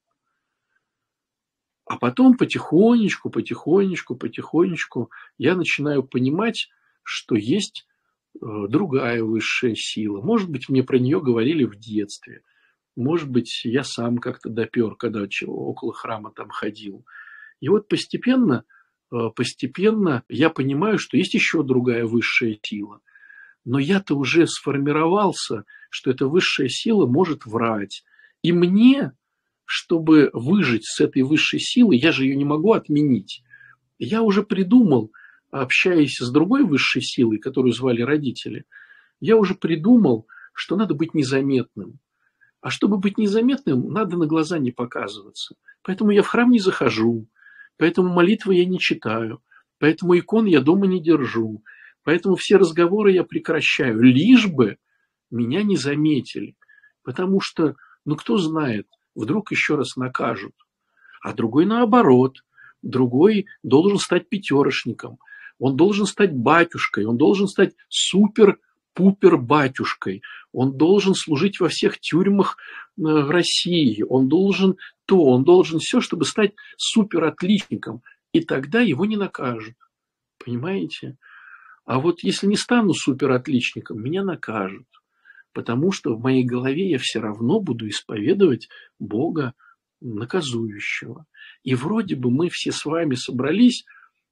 А 1.86 1.98
потом 1.98 2.38
потихонечку, 2.38 3.30
потихонечку, 3.30 4.16
потихонечку 4.16 5.12
я 5.38 5.56
начинаю 5.56 6.04
понимать, 6.04 6.70
что 7.04 7.36
есть 7.36 7.88
э, 8.36 8.40
другая 8.70 9.24
высшая 9.24 9.76
сила. 9.76 10.22
Может 10.22 10.50
быть, 10.50 10.70
мне 10.70 10.84
про 10.84 10.98
нее 10.98 11.22
говорили 11.22 11.66
в 11.66 11.76
детстве– 11.76 12.42
может 12.96 13.30
быть, 13.30 13.62
я 13.64 13.84
сам 13.84 14.18
как-то 14.18 14.50
допер, 14.50 14.96
когда 14.96 15.26
около 15.46 15.94
храма 15.94 16.32
там 16.32 16.50
ходил. 16.50 17.06
И 17.60 17.70
вот 17.70 17.88
постепенно, 17.88 18.66
э, 19.12 19.30
постепенно 19.36 20.24
я 20.30 20.50
понимаю, 20.50 21.00
что 21.00 21.18
есть 21.18 21.34
еще 21.34 21.64
другая 21.64 22.06
высшая 22.06 22.60
сила. 22.62 23.00
Но 23.66 23.80
я-то 23.80 24.16
уже 24.16 24.46
сформировался, 24.48 25.64
что 25.90 26.12
эта 26.12 26.28
высшая 26.28 26.70
сила 26.70 27.06
может 27.06 27.46
врать. 27.46 28.04
И 28.42 28.52
мне, 28.52 29.14
чтобы 29.66 30.30
выжить 30.34 30.86
с 30.86 31.00
этой 31.00 31.22
высшей 31.22 31.60
силой, 31.60 31.98
я 31.98 32.12
же 32.12 32.26
ее 32.26 32.36
не 32.36 32.46
могу 32.46 32.74
отменить. 32.74 33.44
Я 33.98 34.22
уже 34.22 34.44
придумал, 34.44 35.12
общаясь 35.50 36.18
с 36.18 36.32
другой 36.32 36.64
высшей 36.64 37.02
силой, 37.02 37.38
которую 37.38 37.74
звали 37.74 38.02
родители, 38.02 38.66
я 39.20 39.38
уже 39.38 39.56
придумал, 39.56 40.28
что 40.54 40.76
надо 40.76 40.94
быть 40.96 41.14
незаметным. 41.14 42.00
А 42.64 42.70
чтобы 42.70 42.98
быть 42.98 43.18
незаметным, 43.18 43.92
надо 43.92 44.16
на 44.16 44.26
глаза 44.26 44.58
не 44.58 44.72
показываться. 44.72 45.56
Поэтому 45.82 46.12
я 46.12 46.24
в 46.24 46.28
храм 46.28 46.50
не 46.50 46.60
захожу, 46.60 47.28
поэтому 47.76 48.08
молитвы 48.08 48.56
я 48.56 48.64
не 48.64 48.80
читаю, 48.80 49.44
поэтому 49.80 50.18
икон 50.18 50.46
я 50.46 50.62
дома 50.62 50.88
не 50.88 51.02
держу, 51.02 51.62
поэтому 52.06 52.38
все 52.38 52.56
разговоры 52.56 53.12
я 53.12 53.26
прекращаю, 53.26 54.02
лишь 54.02 54.48
бы 54.48 54.78
меня 55.30 55.62
не 55.62 55.76
заметили. 55.76 56.56
Потому 57.04 57.42
что, 57.42 57.76
ну 58.06 58.16
кто 58.16 58.38
знает, 58.38 58.88
вдруг 59.14 59.52
еще 59.52 59.76
раз 59.76 59.98
накажут. 59.98 60.56
А 61.22 61.34
другой 61.34 61.66
наоборот, 61.66 62.46
другой 62.82 63.48
должен 63.62 63.98
стать 63.98 64.30
пятерошником, 64.30 65.20
он 65.60 65.76
должен 65.76 66.06
стать 66.06 66.34
батюшкой, 66.34 67.04
он 67.08 67.18
должен 67.18 67.50
стать 67.50 67.76
супер 67.90 68.58
пупер-батюшкой, 68.94 70.22
он 70.52 70.78
должен 70.78 71.16
служить 71.16 71.60
во 71.60 71.70
всех 71.70 72.00
тюрьмах 72.00 72.58
э, 72.98 73.02
России, 73.02 74.04
он 74.08 74.30
должен 74.30 74.78
то, 75.06 75.24
он 75.24 75.44
должен 75.44 75.80
все, 75.80 76.00
чтобы 76.00 76.26
стать 76.26 76.54
супер-отличником, 76.78 78.02
и 78.32 78.42
тогда 78.42 78.82
его 78.82 79.06
не 79.06 79.18
накажут. 79.18 79.76
Понимаете? 80.44 81.18
А 81.86 82.00
вот 82.00 82.24
если 82.24 82.48
не 82.48 82.58
стану 82.58 82.94
супер-отличником, 82.94 84.02
меня 84.02 84.24
накажут. 84.24 84.88
потому 85.54 85.92
что 85.92 86.16
в 86.16 86.22
моей 86.22 86.44
голове 86.44 86.90
я 86.90 86.98
все 86.98 87.20
равно 87.20 87.60
буду 87.60 87.88
исповедовать 87.88 88.70
Бога 88.98 89.54
наказующего. 90.02 91.26
И 91.64 91.76
вроде 91.76 92.16
бы 92.16 92.32
мы 92.32 92.50
все 92.50 92.72
с 92.72 92.86
вами 92.86 93.14
собрались, 93.14 93.86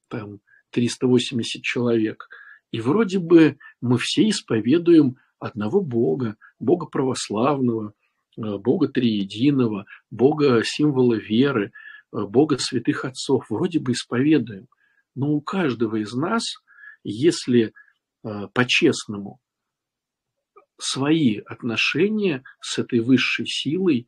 там 0.08 0.40
380 0.72 1.62
человек, 1.62 2.28
и 2.72 2.80
вроде 2.80 3.20
бы 3.20 3.58
мы 3.82 3.98
все 3.98 4.30
исповедуем 4.30 5.18
одного 5.40 5.82
Бога, 5.82 6.38
Бога 6.60 6.86
православного, 6.86 7.94
э, 8.38 8.58
Бога 8.58 8.88
триединого, 8.88 9.86
Бога 10.10 10.62
символа 10.64 11.16
веры, 11.16 11.72
э, 12.14 12.22
Бога 12.26 12.58
святых 12.58 13.04
отцов. 13.04 13.50
Вроде 13.50 13.80
бы 13.80 13.92
исповедуем. 13.92 14.68
Но 15.16 15.32
у 15.34 15.42
каждого 15.42 15.98
из 15.98 16.14
нас, 16.14 16.44
если 17.04 17.74
э, 18.24 18.48
по-честному, 18.54 19.40
свои 20.78 21.40
отношения 21.40 22.44
с 22.60 22.80
этой 22.80 23.02
высшей 23.02 23.46
силой 23.46 24.08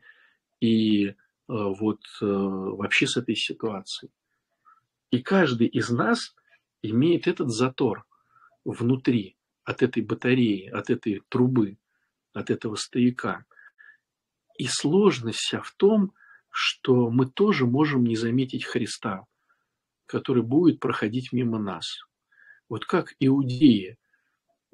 и 0.59 1.13
вот 1.47 1.99
вообще 2.19 3.05
с 3.05 3.17
этой 3.17 3.35
ситуацией. 3.35 4.11
И 5.11 5.21
каждый 5.21 5.67
из 5.67 5.89
нас 5.91 6.33
имеет 6.81 7.27
этот 7.27 7.51
затор 7.51 8.05
внутри 8.65 9.37
от 9.63 9.81
этой 9.81 10.03
батареи, 10.03 10.67
от 10.67 10.89
этой 10.89 11.21
трубы, 11.29 11.77
от 12.33 12.49
этого 12.49 12.75
стояка. 12.75 13.45
И 14.57 14.67
сложность 14.67 15.39
вся 15.39 15.61
в 15.61 15.71
том, 15.71 16.13
что 16.49 17.09
мы 17.09 17.25
тоже 17.25 17.65
можем 17.65 18.03
не 18.03 18.15
заметить 18.15 18.65
Христа, 18.65 19.25
который 20.05 20.43
будет 20.43 20.79
проходить 20.79 21.33
мимо 21.33 21.57
нас. 21.59 21.85
Вот 22.69 22.85
как 22.85 23.13
иудеи, 23.19 23.97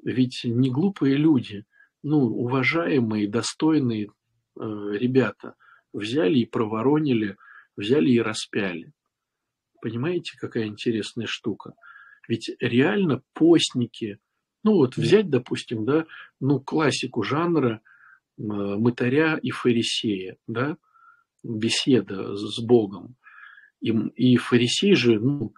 ведь 0.02 0.42
не 0.44 0.70
глупые 0.70 1.16
люди, 1.16 1.64
ну, 2.02 2.18
уважаемые, 2.18 3.28
достойные 3.28 4.06
э, 4.06 4.10
ребята 4.58 5.54
взяли 5.92 6.38
и 6.40 6.46
проворонили, 6.46 7.36
взяли 7.76 8.10
и 8.10 8.20
распяли. 8.20 8.92
Понимаете, 9.80 10.36
какая 10.38 10.66
интересная 10.66 11.26
штука? 11.26 11.74
Ведь 12.28 12.50
реально 12.60 13.22
постники– 13.34 14.18
ну 14.62 14.74
вот 14.74 14.96
взять, 14.96 15.30
допустим, 15.30 15.84
да, 15.84 16.06
ну 16.38 16.60
классику 16.60 17.22
жанра 17.22 17.80
э, 18.38 18.42
мытаря 18.42 19.38
и 19.42 19.50
фарисея, 19.50 20.36
да, 20.46 20.76
беседа 21.42 22.36
с 22.36 22.60
Богом. 22.60 23.16
И, 23.80 23.90
и 23.90 24.36
фарисей 24.36 24.94
же, 24.94 25.18
ну, 25.18 25.54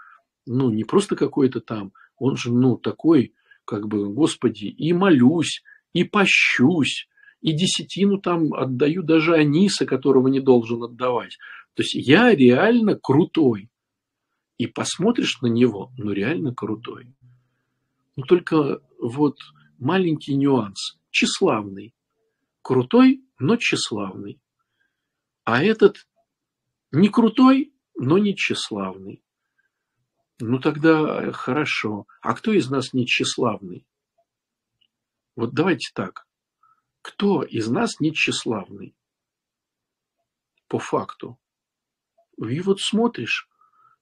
ну, 0.46 0.70
не 0.70 0.84
просто 0.84 1.16
какой-то 1.16 1.60
там, 1.60 1.92
он 2.16 2.36
же, 2.36 2.52
ну, 2.52 2.76
такой, 2.76 3.34
как 3.64 3.88
бы, 3.88 4.08
Господи, 4.12 4.66
и 4.66 4.92
молюсь, 4.92 5.62
и 5.92 6.04
пощусь, 6.04 7.08
и 7.40 7.52
десятину 7.52 8.18
там 8.18 8.54
отдаю 8.54 9.02
даже 9.02 9.34
Аниса, 9.34 9.84
которого 9.84 10.28
не 10.28 10.38
должен 10.38 10.84
отдавать. 10.84 11.38
То 11.74 11.82
есть 11.82 11.94
я 11.94 12.32
реально 12.32 12.94
крутой. 12.94 13.68
И 14.58 14.66
посмотришь 14.66 15.40
на 15.40 15.46
него, 15.46 15.92
ну 15.96 16.12
реально 16.12 16.54
крутой. 16.54 17.14
Ну 18.16 18.24
только 18.24 18.80
вот 18.98 19.38
маленький 19.78 20.34
нюанс. 20.34 20.98
Тщеславный. 21.10 21.94
Крутой, 22.62 23.24
но 23.38 23.56
тщеславный. 23.56 24.40
А 25.44 25.62
этот 25.62 26.06
не 26.92 27.08
крутой, 27.08 27.74
но 27.96 28.18
не 28.18 28.34
тщеславный. 28.36 29.22
Ну 30.38 30.58
тогда 30.58 31.22
э, 31.22 31.32
хорошо. 31.32 32.06
А 32.20 32.34
кто 32.34 32.52
из 32.52 32.68
нас 32.70 32.92
не 32.92 33.06
тщеславный? 33.06 33.86
Вот 35.34 35.54
давайте 35.54 35.90
так. 35.94 36.26
Кто 37.00 37.42
из 37.42 37.68
нас 37.68 37.98
не 38.00 38.12
тщеславный? 38.12 38.94
По 40.68 40.78
факту. 40.78 41.38
И 42.38 42.60
вот 42.60 42.80
смотришь, 42.80 43.48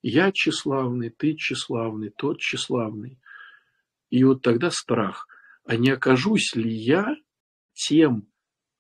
я 0.02 0.32
тщеславный, 0.32 1.10
ты 1.10 1.34
тщеславный, 1.34 2.10
тот 2.10 2.40
тщеславный. 2.40 3.18
И 4.08 4.24
вот 4.24 4.42
тогда 4.42 4.70
страх. 4.70 5.26
А 5.64 5.76
не 5.76 5.90
окажусь 5.90 6.54
ли 6.54 6.70
я 6.72 7.16
тем 7.74 8.26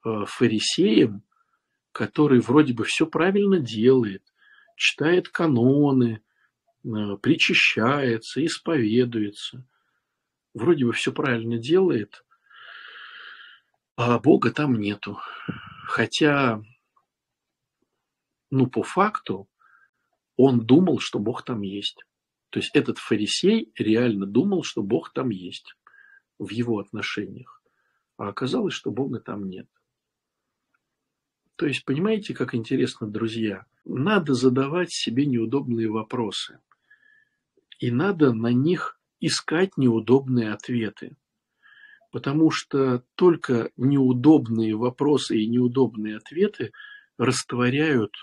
э, 0.04 0.24
фарисеем, 0.26 1.22
который 1.92 2.40
вроде 2.40 2.72
бы 2.72 2.84
все 2.84 3.06
правильно 3.06 3.58
делает, 3.58 4.24
читает 4.76 5.28
каноны, 5.28 6.22
э, 6.84 7.16
причащается, 7.20 8.44
исповедуется, 8.44 9.66
вроде 10.54 10.86
бы 10.86 10.92
все 10.92 11.12
правильно 11.12 11.58
делает, 11.58 12.24
а 13.96 14.18
Бога 14.18 14.50
там 14.50 14.80
нету. 14.80 15.20
Хотя, 15.86 16.62
ну, 18.50 18.66
по 18.66 18.82
факту, 18.82 19.48
он 20.42 20.60
думал, 20.60 20.98
что 21.00 21.18
Бог 21.18 21.44
там 21.44 21.62
есть. 21.62 22.04
То 22.50 22.60
есть 22.60 22.70
этот 22.74 22.98
фарисей 22.98 23.72
реально 23.76 24.26
думал, 24.26 24.62
что 24.62 24.82
Бог 24.82 25.12
там 25.12 25.30
есть 25.30 25.74
в 26.38 26.50
его 26.50 26.78
отношениях. 26.78 27.62
А 28.16 28.28
оказалось, 28.28 28.74
что 28.74 28.90
Бога 28.90 29.20
там 29.20 29.48
нет. 29.48 29.68
То 31.56 31.66
есть, 31.66 31.84
понимаете, 31.84 32.32
как 32.32 32.54
интересно, 32.54 33.06
друзья? 33.06 33.66
Надо 33.84 34.32
задавать 34.32 34.90
себе 34.90 35.26
неудобные 35.26 35.90
вопросы. 35.90 36.58
И 37.78 37.90
надо 37.90 38.32
на 38.32 38.52
них 38.52 38.98
искать 39.20 39.76
неудобные 39.76 40.52
ответы. 40.52 41.16
Потому 42.12 42.50
что 42.50 43.04
только 43.14 43.70
неудобные 43.76 44.74
вопросы 44.74 45.38
и 45.38 45.46
неудобные 45.46 46.16
ответы 46.16 46.72
растворяют 47.18 48.14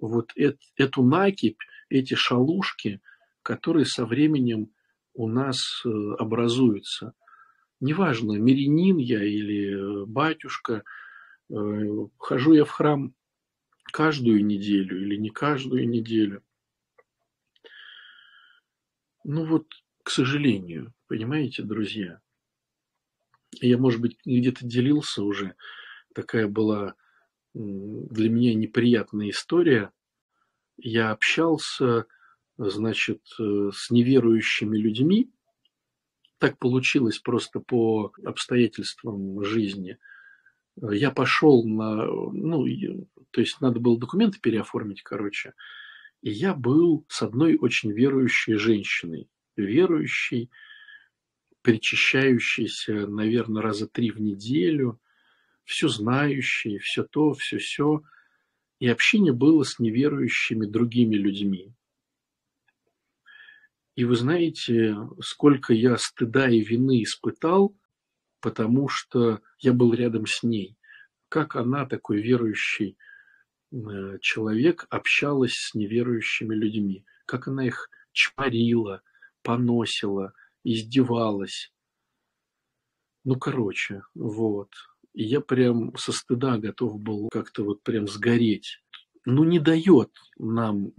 вот 0.00 0.32
эту 0.76 1.02
накипь, 1.02 1.60
эти 1.88 2.14
шалушки, 2.14 3.00
которые 3.42 3.84
со 3.84 4.06
временем 4.06 4.70
у 5.14 5.28
нас 5.28 5.58
э, 5.84 5.88
образуются. 6.18 7.14
Неважно, 7.80 8.38
мирянин 8.38 8.98
я 8.98 9.22
или 9.22 10.02
э, 10.02 10.06
батюшка, 10.06 10.84
э, 11.50 11.54
хожу 12.18 12.52
я 12.52 12.64
в 12.64 12.70
храм 12.70 13.14
каждую 13.92 14.44
неделю 14.44 15.02
или 15.02 15.16
не 15.16 15.30
каждую 15.30 15.88
неделю. 15.88 16.42
Ну 19.24 19.44
вот, 19.44 19.66
к 20.02 20.10
сожалению, 20.10 20.94
понимаете, 21.06 21.62
друзья, 21.62 22.20
я, 23.60 23.78
может 23.78 24.00
быть, 24.00 24.16
где-то 24.24 24.64
делился 24.64 25.22
уже, 25.22 25.54
такая 26.14 26.46
была 26.46 26.94
для 27.54 28.30
меня 28.30 28.54
неприятная 28.54 29.30
история. 29.30 29.90
Я 30.76 31.10
общался 31.10 32.06
значит, 32.56 33.22
э, 33.38 33.70
с 33.72 33.90
неверующими 33.90 34.76
людьми. 34.76 35.30
Так 36.38 36.58
получилось 36.58 37.18
просто 37.18 37.60
по 37.60 38.12
обстоятельствам 38.24 39.42
жизни. 39.44 39.98
Я 40.76 41.10
пошел 41.10 41.66
на, 41.66 42.06
ну, 42.06 42.64
то 43.30 43.40
есть 43.40 43.60
надо 43.60 43.80
было 43.80 43.98
документы 43.98 44.38
переоформить, 44.40 45.02
короче. 45.02 45.54
И 46.22 46.30
я 46.30 46.54
был 46.54 47.04
с 47.08 47.22
одной 47.22 47.56
очень 47.56 47.92
верующей 47.92 48.54
женщиной, 48.54 49.28
верующей, 49.56 50.50
причащающейся, 51.62 53.06
наверное, 53.06 53.62
раза 53.62 53.86
три 53.86 54.10
в 54.10 54.20
неделю, 54.20 54.98
все 55.70 55.86
знающей, 55.86 56.78
все 56.78 57.04
то, 57.04 57.32
все 57.32 57.58
все. 57.58 58.02
И 58.80 58.88
общение 58.88 59.32
было 59.32 59.62
с 59.62 59.78
неверующими 59.78 60.66
другими 60.66 61.14
людьми. 61.14 61.72
И 63.94 64.04
вы 64.04 64.16
знаете, 64.16 64.96
сколько 65.20 65.72
я 65.72 65.96
стыда 65.96 66.50
и 66.50 66.58
вины 66.60 67.04
испытал, 67.04 67.76
потому 68.40 68.88
что 68.88 69.42
я 69.60 69.72
был 69.72 69.94
рядом 69.94 70.26
с 70.26 70.42
ней. 70.42 70.76
Как 71.28 71.54
она, 71.54 71.86
такой 71.86 72.20
верующий 72.20 72.98
э, 73.70 74.18
человек, 74.20 74.86
общалась 74.90 75.54
с 75.54 75.74
неверующими 75.74 76.54
людьми. 76.54 77.04
Как 77.26 77.46
она 77.46 77.64
их 77.64 77.88
чморила, 78.10 79.02
поносила, 79.42 80.32
издевалась. 80.64 81.72
Ну, 83.22 83.36
короче, 83.38 84.02
вот. 84.14 84.70
И 85.12 85.24
я 85.24 85.40
прям 85.40 85.96
со 85.96 86.12
стыда 86.12 86.58
готов 86.58 87.00
был 87.00 87.28
как-то 87.30 87.64
вот 87.64 87.82
прям 87.82 88.06
сгореть. 88.06 88.78
Ну, 89.24 89.44
не 89.44 89.58
дает 89.58 90.10
нам... 90.38 90.92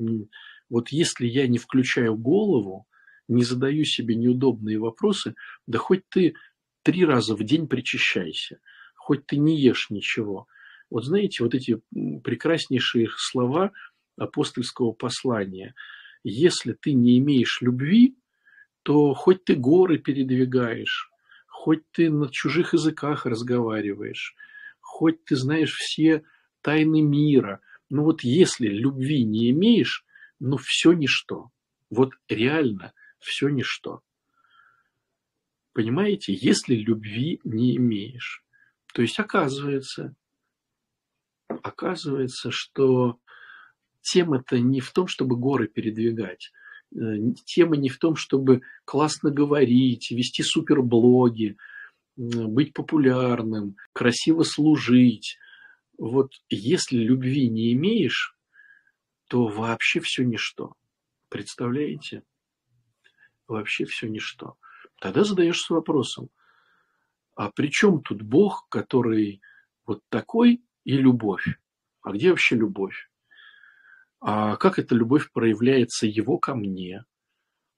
Вот 0.70 0.90
если 0.90 1.28
я 1.28 1.48
не 1.48 1.58
включаю 1.58 2.16
голову, 2.16 2.88
не 3.28 3.44
задаю 3.44 3.84
себе 3.84 4.16
неудобные 4.16 4.80
вопросы, 4.80 5.36
да 5.68 5.78
хоть 5.78 6.08
ты 6.10 6.36
три 6.84 7.04
раза 7.06 7.36
в 7.36 7.44
день 7.44 7.68
причащайся, 7.68 8.60
хоть 8.96 9.26
ты 9.26 9.38
не 9.38 9.60
ешь 9.60 9.90
ничего. 9.90 10.48
Вот 10.90 11.06
знаете, 11.06 11.44
вот 11.44 11.56
эти 11.56 11.82
прекраснейшие 12.24 13.10
слова 13.18 13.72
апостольского 14.18 14.92
послания. 14.92 15.74
Если 16.24 16.74
ты 16.74 16.94
не 16.94 17.18
имеешь 17.18 17.62
любви, 17.62 18.16
то 18.84 19.14
хоть 19.14 19.44
ты 19.44 19.56
горы 19.56 19.98
передвигаешь, 19.98 21.11
хоть 21.62 21.88
ты 21.92 22.10
на 22.10 22.28
чужих 22.28 22.74
языках 22.74 23.28
разговариваешь, 23.28 24.36
хоть 24.80 25.24
ты 25.26 25.36
знаешь 25.36 25.76
все 25.76 26.24
тайны 26.62 27.04
мира, 27.04 27.62
но 27.88 28.04
вот 28.04 28.24
если 28.24 28.68
любви 28.68 29.24
не 29.24 29.52
имеешь, 29.52 30.04
ну 30.40 30.58
все 30.58 30.94
ничто. 30.94 31.52
Вот 31.92 32.14
реально 32.28 32.94
все 33.20 33.50
ничто. 33.50 34.02
Понимаете, 35.74 36.34
если 36.34 36.74
любви 36.74 37.40
не 37.44 37.78
имеешь. 37.78 38.44
То 38.92 39.04
есть 39.04 39.20
оказывается, 39.20 40.16
оказывается, 41.48 42.50
что 42.50 43.20
тема-то 44.02 44.60
не 44.60 44.80
в 44.80 44.92
том, 44.94 45.06
чтобы 45.06 45.36
горы 45.36 45.68
передвигать. 45.68 46.52
Э, 46.94 47.00
тема 47.46 47.78
не 47.78 47.90
в 47.90 47.98
том, 47.98 48.16
чтобы 48.16 48.62
классно 48.86 49.32
говорить, 49.32 50.12
вести 50.12 50.44
суперблоги, 50.44 51.58
быть 52.18 52.74
популярным, 52.74 53.78
красиво 53.94 54.44
служить. 54.44 55.38
Вот 55.98 56.32
если 56.50 56.98
любви 56.98 57.50
не 57.50 57.74
имеешь, 57.74 58.36
то 59.28 59.48
вообще 59.48 60.00
все 60.02 60.24
ничто. 60.24 60.74
Представляете? 61.30 62.24
Вообще 63.48 63.86
все 63.86 64.08
ничто. 64.08 64.56
Тогда 65.00 65.24
задаешься 65.24 65.74
вопросом, 65.74 66.30
а 67.36 67.50
при 67.50 67.70
чем 67.70 68.02
тут 68.02 68.22
Бог, 68.22 68.68
который 68.70 69.42
вот 69.86 70.02
такой 70.10 70.64
и 70.84 70.98
любовь? 70.98 71.48
А 72.02 72.12
где 72.12 72.30
вообще 72.30 72.56
любовь? 72.56 73.11
А 74.22 74.56
как 74.58 74.78
эта 74.78 74.94
любовь 74.94 75.32
проявляется 75.32 76.06
его 76.06 76.38
ко 76.38 76.54
мне? 76.54 77.06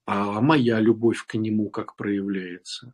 А 0.05 0.41
моя 0.41 0.81
любовь 0.81 1.25
к 1.25 1.35
нему 1.35 1.69
как 1.69 1.95
проявляется? 1.95 2.93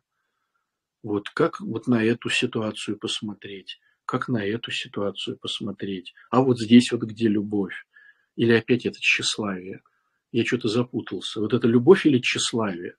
Вот 1.02 1.28
как 1.30 1.60
вот 1.60 1.88
на 1.88 2.04
эту 2.04 2.30
ситуацию 2.30 2.96
посмотреть? 2.96 3.80
Как 4.04 4.28
на 4.28 4.44
эту 4.44 4.70
ситуацию 4.70 5.36
посмотреть? 5.36 6.14
А 6.30 6.42
вот 6.42 6.60
здесь 6.60 6.92
вот 6.92 7.02
где 7.02 7.26
любовь? 7.26 7.86
Или 8.36 8.52
опять 8.52 8.86
это 8.86 9.00
тщеславие? 9.00 9.82
Я 10.30 10.44
что-то 10.44 10.68
запутался. 10.68 11.40
Вот 11.40 11.52
это 11.52 11.66
любовь 11.66 12.06
или 12.06 12.20
тщеславие? 12.20 12.94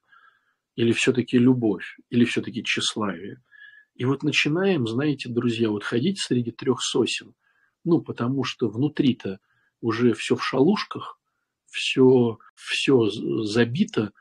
Или 0.76 0.92
все-таки 0.92 1.38
любовь? 1.38 1.98
Или 2.10 2.26
все-таки 2.26 2.62
тщеславие? 2.62 3.42
И 3.96 4.04
вот 4.04 4.24
начинаем, 4.24 4.86
знаете, 4.86 5.30
друзья, 5.30 5.70
вот 5.70 5.86
ходить 5.86 6.20
среди 6.20 6.52
трех 6.52 6.82
сосен. 6.82 7.36
Ну, 7.86 8.02
потому 8.02 8.44
что 8.44 8.68
внутри-то 8.68 9.40
уже 9.82 10.14
все 10.14 10.36
в 10.36 10.44
шалушках, 10.44 11.20
все, 11.68 12.38
все 12.56 13.10
забито 13.10 14.12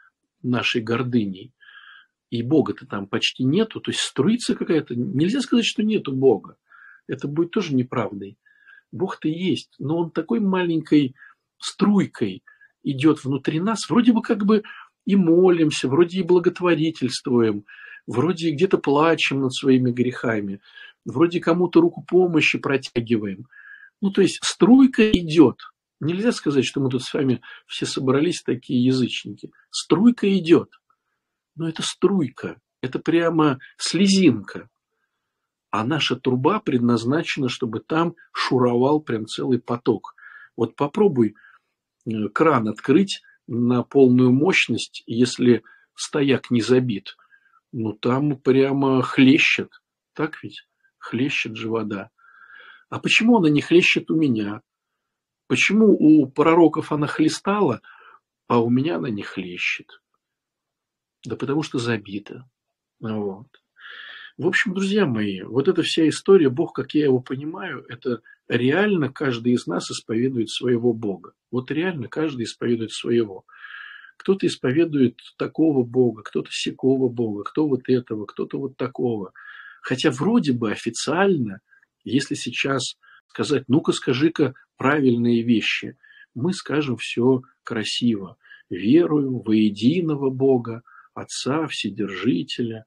нашей 0.43 0.81
гордыней, 0.81 1.53
и 2.31 2.43
Бога-то 2.43 2.87
там 2.87 3.07
почти 3.07 3.45
нету, 3.45 3.81
то 3.81 3.91
есть 3.91 4.01
струится 4.01 4.55
какая-то... 4.55 4.95
Нельзя 4.95 5.41
сказать, 5.41 5.67
что 5.67 5.83
нету 5.83 6.13
Бога. 6.13 6.57
Это 7.09 7.27
будет 7.27 7.51
тоже 7.51 7.75
неправдой. 7.75 8.39
Бог-то 8.93 9.29
есть, 9.29 9.75
но 9.79 9.99
он 9.99 10.11
такой 10.11 10.41
маленькой 10.41 11.15
струйкой 11.59 12.43
идет 12.83 13.25
внутри 13.25 13.61
нас, 13.61 13.89
вроде 13.89 14.13
бы 14.13 14.23
как 14.23 14.45
бы 14.45 14.63
и 15.05 15.17
молимся, 15.17 15.89
вроде 15.89 16.21
и 16.21 16.23
благотворительствуем, 16.23 17.65
вроде 18.07 18.51
где-то 18.53 18.79
плачем 18.79 19.41
над 19.41 19.53
своими 19.53 19.91
грехами, 19.91 20.61
вроде 21.05 21.41
кому-то 21.41 21.81
руку 21.81 22.05
помощи 22.07 22.59
протягиваем. 22.59 23.47
Ну, 24.01 24.11
то 24.11 24.23
есть 24.23 24.39
струйка 24.43 25.11
идет. 25.11 25.57
Нельзя 26.01 26.33
сказать, 26.33 26.65
что 26.65 26.81
мы 26.81 26.89
тут 26.89 27.03
с 27.03 27.13
вами 27.13 27.43
все 27.67 27.85
собрались 27.85 28.43
такие 28.43 28.83
язычники. 28.83 29.53
Струйка 29.71 30.35
идет. 30.37 30.71
Но 31.57 31.69
это 31.69 31.83
струйка, 31.83 32.59
это 32.81 32.99
прямо 32.99 33.59
слезинка. 33.77 34.71
А 35.71 35.85
наша 35.85 36.17
труба 36.17 36.59
предназначена, 36.61 37.49
чтобы 37.49 37.81
там 37.81 38.15
шуровал 38.33 39.01
прям 39.01 39.27
целый 39.27 39.61
поток. 39.61 40.15
Вот 40.57 40.75
попробуй 40.75 41.35
э, 42.07 42.29
кран 42.33 42.69
открыть 42.69 43.21
на 43.47 43.83
полную 43.83 44.33
мощность, 44.33 45.03
если 45.07 45.63
стояк 45.95 46.51
не 46.51 46.63
забит. 46.63 47.17
Ну, 47.73 47.93
там 47.93 48.37
прямо 48.37 49.03
хлещет. 49.03 49.71
Так 50.15 50.43
ведь? 50.43 50.67
Хлещет 50.99 51.57
же 51.57 51.69
вода. 51.69 52.11
А 52.91 52.99
почему 52.99 53.39
она 53.39 53.49
не 53.49 53.63
хлещет 53.63 54.11
у 54.11 54.17
меня? 54.17 54.61
Почему 55.47 55.97
у 55.99 56.27
пророков 56.27 56.93
она 56.93 57.07
хлестала, 57.07 57.81
а 58.49 58.61
у 58.61 58.69
меня 58.69 58.97
она 58.97 59.11
не 59.11 59.23
хлещет? 59.23 60.03
Да 61.25 61.37
потому 61.37 61.63
что 61.63 61.79
забита. 61.79 62.49
Вот. 63.01 63.47
В 64.37 64.47
общем, 64.47 64.75
друзья 64.75 65.07
мои, 65.07 65.43
вот 65.43 65.69
эта 65.69 65.83
вся 65.83 66.09
история, 66.09 66.49
Бог, 66.49 66.75
как 66.75 66.95
я 66.95 67.05
его 67.05 67.21
понимаю, 67.21 67.85
это 67.89 68.23
реально 68.49 69.13
каждый 69.13 69.53
из 69.53 69.67
нас 69.67 69.91
исповедует 69.91 70.51
своего 70.51 70.93
Бога. 70.93 71.35
Вот 71.51 71.71
реально 71.71 72.09
каждый 72.09 72.45
исповедует 72.45 72.93
своего. 72.93 73.45
Кто-то 74.17 74.47
исповедует 74.47 75.19
такого 75.37 75.85
Бога, 75.85 76.23
кто-то 76.23 76.51
сякого 76.51 77.09
Бога, 77.09 77.45
кто 77.45 77.69
вот 77.69 77.83
этого, 77.89 78.27
кто-то 78.27 78.59
вот 78.59 78.77
такого. 78.77 79.33
Хотя 79.83 80.11
вроде 80.11 80.53
бы 80.53 80.73
официально, 80.73 81.61
если 82.11 82.35
сейчас 82.35 82.97
сказать, 83.29 83.65
ну-ка 83.69 83.93
скажи-ка 83.93 84.55
правильные 84.77 85.43
вещи, 85.43 85.97
мы 86.35 86.53
скажем 86.53 86.97
все 86.97 87.43
красиво. 87.63 88.37
Верую 88.69 89.43
во 89.43 89.55
единого 89.55 90.31
Бога, 90.31 90.83
Отца, 91.15 91.67
Вседержителя. 91.67 92.85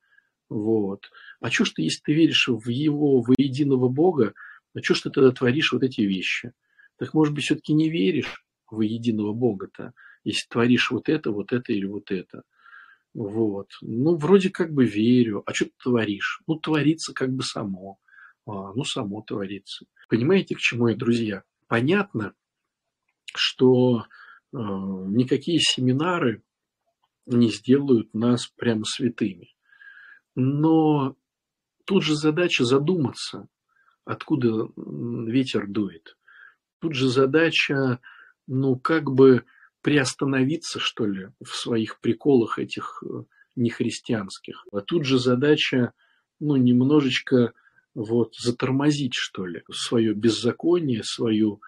Вот. 0.50 1.10
А 1.40 1.50
что 1.50 1.66
ж 1.66 1.72
ты, 1.72 1.82
если 1.84 2.02
ты 2.04 2.14
веришь 2.14 2.48
в 2.48 2.70
его 2.70 3.22
воединого 3.22 3.90
Бога, 3.90 4.34
а 4.74 4.82
что 4.82 4.94
ж 4.94 5.02
ты 5.02 5.10
тогда 5.10 5.32
творишь 5.32 5.74
вот 5.74 5.84
эти 5.84 6.02
вещи? 6.02 6.54
Так 6.98 7.14
может 7.14 7.34
быть, 7.34 7.44
все-таки 7.44 7.74
не 7.74 7.90
веришь 7.90 8.46
в 8.70 8.82
единого 8.82 9.34
Бога-то, 9.34 9.94
если 10.24 10.48
творишь 10.50 10.92
вот 10.92 11.10
это, 11.10 11.32
вот 11.32 11.52
это 11.52 11.74
или 11.74 11.86
вот 11.86 12.12
это. 12.12 12.44
Вот. 13.14 13.70
Ну, 13.82 14.16
вроде 14.16 14.50
как 14.50 14.74
бы 14.74 14.86
верю. 14.86 15.44
А 15.46 15.54
что 15.54 15.66
ты 15.66 15.72
творишь? 15.84 16.42
Ну, 16.48 16.56
творится 16.56 17.14
как 17.14 17.32
бы 17.32 17.44
само. 17.44 18.00
А, 18.46 18.74
ну, 18.74 18.84
само 18.84 19.22
творится. 19.22 19.86
Понимаете, 20.10 20.56
к 20.56 20.60
чему 20.60 20.90
я, 20.90 20.96
друзья? 20.96 21.44
Понятно, 21.68 22.34
что 23.34 24.02
э, 24.02 24.58
никакие 24.58 25.60
семинары 25.60 26.44
не 27.26 27.50
сделают 27.50 28.14
нас 28.14 28.48
прямо 28.48 28.84
святыми. 28.84 29.56
Но 30.36 31.16
тут 31.86 32.04
же 32.04 32.16
задача 32.16 32.66
задуматься, 32.66 33.48
откуда 34.04 34.68
ветер 34.76 35.68
дует. 35.68 36.18
Тут 36.80 36.96
же 36.96 37.08
задача, 37.08 38.00
ну, 38.46 38.76
как 38.78 39.10
бы 39.10 39.46
приостановиться, 39.82 40.80
что 40.80 41.06
ли, 41.06 41.30
в 41.42 41.56
своих 41.56 42.00
приколах 42.02 42.60
этих 42.60 43.04
э, 43.04 43.24
нехристианских. 43.56 44.66
А 44.72 44.82
тут 44.82 45.06
же 45.06 45.18
задача, 45.18 45.94
ну, 46.40 46.58
немножечко 46.58 47.54
вот 47.96 48.36
затормозить, 48.36 49.14
что 49.14 49.46
ли, 49.46 49.64
свое 49.72 50.14
беззаконие, 50.14 51.04
свою 51.04 51.62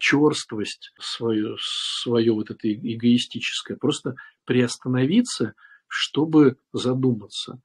черствость, 0.00 0.92
свое, 0.98 1.56
свое 1.60 2.32
вот 2.32 2.50
это 2.50 2.72
эгоистическое, 2.72 3.76
просто 3.76 4.16
приостановиться, 4.44 5.54
чтобы 5.86 6.56
задуматься, 6.72 7.60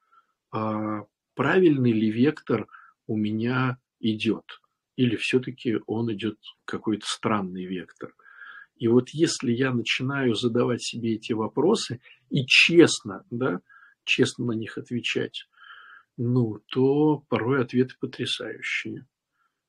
а 0.52 1.00
правильный 1.34 1.92
ли 1.92 2.10
вектор 2.10 2.68
у 3.06 3.16
меня 3.16 3.78
идет, 3.98 4.60
или 4.96 5.16
все-таки 5.16 5.78
он 5.86 6.12
идет 6.12 6.38
какой-то 6.64 7.06
странный 7.06 7.66
вектор. 7.66 8.14
И 8.76 8.86
вот 8.86 9.10
если 9.10 9.52
я 9.52 9.74
начинаю 9.74 10.34
задавать 10.34 10.82
себе 10.82 11.14
эти 11.14 11.32
вопросы 11.32 12.00
и 12.30 12.46
честно, 12.46 13.24
да, 13.30 13.60
честно 14.04 14.46
на 14.46 14.52
них 14.52 14.78
отвечать, 14.78 15.48
ну, 16.22 16.58
то 16.66 17.24
порой 17.30 17.62
ответы 17.62 17.94
потрясающие. 17.98 19.06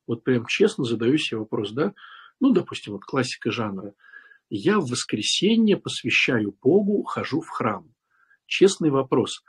Вот 0.05 0.25
прям 0.25 0.45
честно 0.45 0.83
задаю 0.83 1.17
себе 1.17 1.39
вопрос, 1.39 1.71
да, 1.71 1.93
ну, 2.41 2.51
допустим, 2.51 2.91
вот 2.91 3.05
классика 3.05 3.51
жанра. 3.51 3.93
Я 4.49 4.79
в 4.79 4.89
воскресенье 4.89 5.77
посвящаю 5.77 6.53
Богу, 6.61 7.03
хожу 7.03 7.39
в 7.39 7.47
храм. 7.47 7.93
Честный 8.47 8.89
вопрос. 8.89 9.45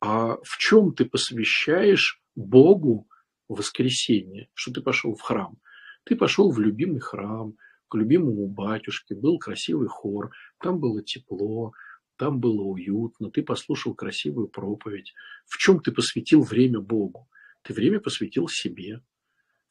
А 0.00 0.36
в 0.42 0.58
чем 0.58 0.92
ты 0.92 1.06
посвящаешь 1.06 2.20
Богу 2.34 3.08
воскресенье, 3.48 4.50
что 4.52 4.70
ты 4.70 4.82
пошел 4.82 5.14
в 5.14 5.22
храм? 5.22 5.56
Ты 6.04 6.14
пошел 6.14 6.52
в 6.52 6.60
любимый 6.60 7.00
храм, 7.00 7.54
к 7.88 7.94
любимому 7.94 8.48
батюшке, 8.48 9.14
был 9.14 9.38
красивый 9.38 9.88
хор, 9.88 10.30
там 10.60 10.78
было 10.78 11.02
тепло, 11.02 11.72
там 12.16 12.40
было 12.40 12.62
уютно, 12.62 13.30
ты 13.30 13.42
послушал 13.42 13.94
красивую 13.94 14.48
проповедь. 14.48 15.12
В 15.46 15.58
чем 15.58 15.80
ты 15.80 15.92
посвятил 15.92 16.42
время 16.42 16.80
Богу? 16.80 17.28
Ты 17.62 17.72
время 17.72 18.00
посвятил 18.00 18.48
себе 18.48 19.00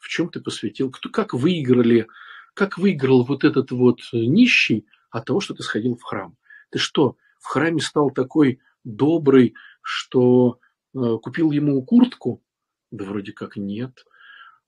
в 0.03 0.09
чем 0.09 0.29
ты 0.29 0.41
посвятил, 0.41 0.91
кто, 0.91 1.09
как 1.09 1.33
выиграли, 1.33 2.07
как 2.53 2.77
выиграл 2.77 3.23
вот 3.23 3.45
этот 3.45 3.71
вот 3.71 3.99
нищий 4.11 4.85
от 5.09 5.25
того, 5.25 5.39
что 5.39 5.53
ты 5.53 5.63
сходил 5.63 5.95
в 5.95 6.03
храм. 6.03 6.35
Ты 6.71 6.77
что, 6.77 7.15
в 7.39 7.47
храме 7.47 7.79
стал 7.79 8.11
такой 8.11 8.59
добрый, 8.83 9.53
что 9.81 10.59
э, 10.93 11.17
купил 11.21 11.51
ему 11.51 11.81
куртку? 11.83 12.43
Да 12.91 13.05
вроде 13.05 13.31
как 13.31 13.55
нет. 13.55 14.05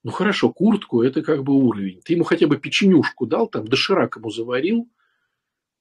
Ну 0.03 0.11
хорошо, 0.11 0.53
куртку 0.53 1.01
это 1.01 1.21
как 1.21 1.43
бы 1.43 1.51
уровень. 1.51 1.99
Ты 2.05 2.13
ему 2.13 2.23
хотя 2.23 2.47
бы 2.47 2.57
печенюшку 2.57 3.26
дал, 3.26 3.47
там 3.47 3.67
доширак 3.67 4.15
ему 4.15 4.30
заварил? 4.30 4.89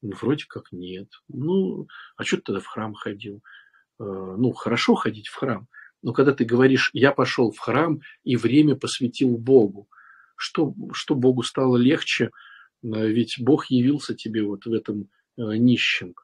Ну, 0.05 0.13
вроде 0.21 0.45
как 0.47 0.71
нет. 0.71 1.09
Ну, 1.29 1.89
а 2.17 2.25
что 2.25 2.37
ты 2.37 2.43
тогда 2.43 2.61
в 2.61 2.67
храм 2.67 2.93
ходил? 2.93 3.43
Э, 3.99 4.05
ну, 4.05 4.53
хорошо 4.53 4.95
ходить 4.95 5.29
в 5.29 5.35
храм, 5.35 5.67
но 6.03 6.13
когда 6.13 6.35
ты 6.35 6.45
говоришь, 6.45 6.91
я 6.93 7.11
пошел 7.11 7.53
в 7.53 7.59
храм 7.59 8.03
и 8.23 8.37
время 8.37 8.77
посвятил 8.77 9.39
Богу, 9.39 9.89
что, 10.37 10.75
что 10.93 11.15
Богу 11.15 11.43
стало 11.43 11.79
легче, 11.79 12.27
э, 12.27 12.31
ведь 12.83 13.37
Бог 13.41 13.71
явился 13.71 14.15
тебе 14.15 14.43
вот 14.43 14.67
в 14.67 14.73
этом 14.75 15.09
э, 15.39 15.57
нищем. 15.57 16.15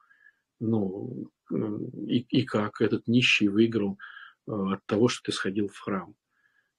Ну, 0.59 1.31
и, 1.49 2.19
и 2.19 2.43
как 2.43 2.81
этот 2.81 3.07
нищий 3.07 3.47
выиграл 3.47 3.97
от 4.45 4.85
того, 4.85 5.07
что 5.07 5.23
ты 5.23 5.31
сходил 5.31 5.69
в 5.69 5.79
храм. 5.79 6.13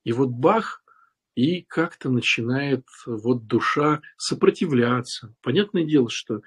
И 0.05 0.13
вот 0.13 0.29
Бах, 0.29 0.81
и 1.35 1.63
как-то 1.63 2.09
начинает 2.09 2.85
вот 3.05 3.45
душа 3.45 4.01
сопротивляться. 4.15 5.35
Понятное 5.41 5.83
дело, 5.83 6.09
что 6.09 6.41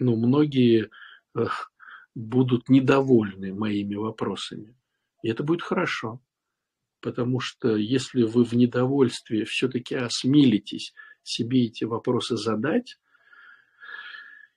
ну, 0.00 0.16
многие 0.16 0.90
будут 2.14 2.68
недовольны 2.68 3.54
моими 3.54 3.94
вопросами. 3.94 4.76
И 5.22 5.28
это 5.28 5.42
будет 5.42 5.62
хорошо. 5.62 6.20
Потому 7.00 7.40
что 7.40 7.76
если 7.76 8.24
вы 8.24 8.44
в 8.44 8.52
недовольстве 8.52 9.44
все-таки 9.44 9.94
осмелитесь 9.94 10.92
себе 11.22 11.66
эти 11.66 11.84
вопросы 11.84 12.36
задать 12.36 12.98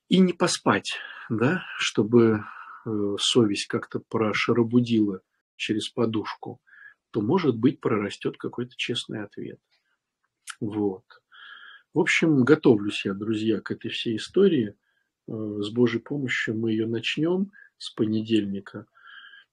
и 0.09 0.19
не 0.19 0.33
поспать, 0.33 0.97
да, 1.29 1.63
чтобы 1.77 2.43
э, 2.85 3.15
совесть 3.17 3.67
как-то 3.67 3.99
прошарабудила 3.99 5.21
через 5.55 5.89
подушку, 5.89 6.61
то, 7.11 7.21
может 7.21 7.55
быть, 7.55 7.79
прорастет 7.79 8.37
какой-то 8.37 8.73
честный 8.75 9.23
ответ. 9.23 9.59
Вот. 10.59 11.05
В 11.93 11.99
общем, 11.99 12.43
готовлюсь 12.43 13.05
я, 13.05 13.13
друзья, 13.13 13.61
к 13.61 13.71
этой 13.71 13.89
всей 13.89 14.17
истории. 14.17 14.75
Э, 15.27 15.59
с 15.61 15.69
Божьей 15.69 16.01
помощью 16.01 16.57
мы 16.57 16.71
ее 16.71 16.87
начнем 16.87 17.51
с 17.77 17.91
понедельника. 17.91 18.85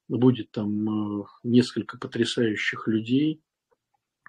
Будет 0.07 0.51
там 0.51 1.21
э, 1.21 1.25
несколько 1.43 1.97
потрясающих 1.97 2.87
людей, 2.87 3.41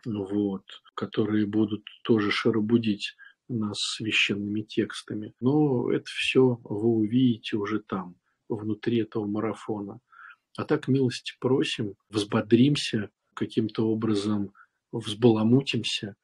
вот, 0.04 0.64
которые 0.94 1.46
будут 1.46 1.84
тоже 2.04 2.30
шаробудить 2.30 3.16
нас 3.48 3.78
священными 3.78 4.62
текстами. 4.62 5.34
Но 5.40 5.90
это 5.90 6.06
все 6.06 6.60
вы 6.64 6.88
увидите 6.88 7.56
уже 7.56 7.80
там, 7.80 8.16
внутри 8.48 8.98
этого 8.98 9.26
марафона. 9.26 10.00
А 10.56 10.64
так 10.64 10.88
милости 10.88 11.34
просим, 11.40 11.94
взбодримся, 12.10 13.10
каким-то 13.34 13.88
образом 13.88 14.52
взбаламутимся, 14.92 16.16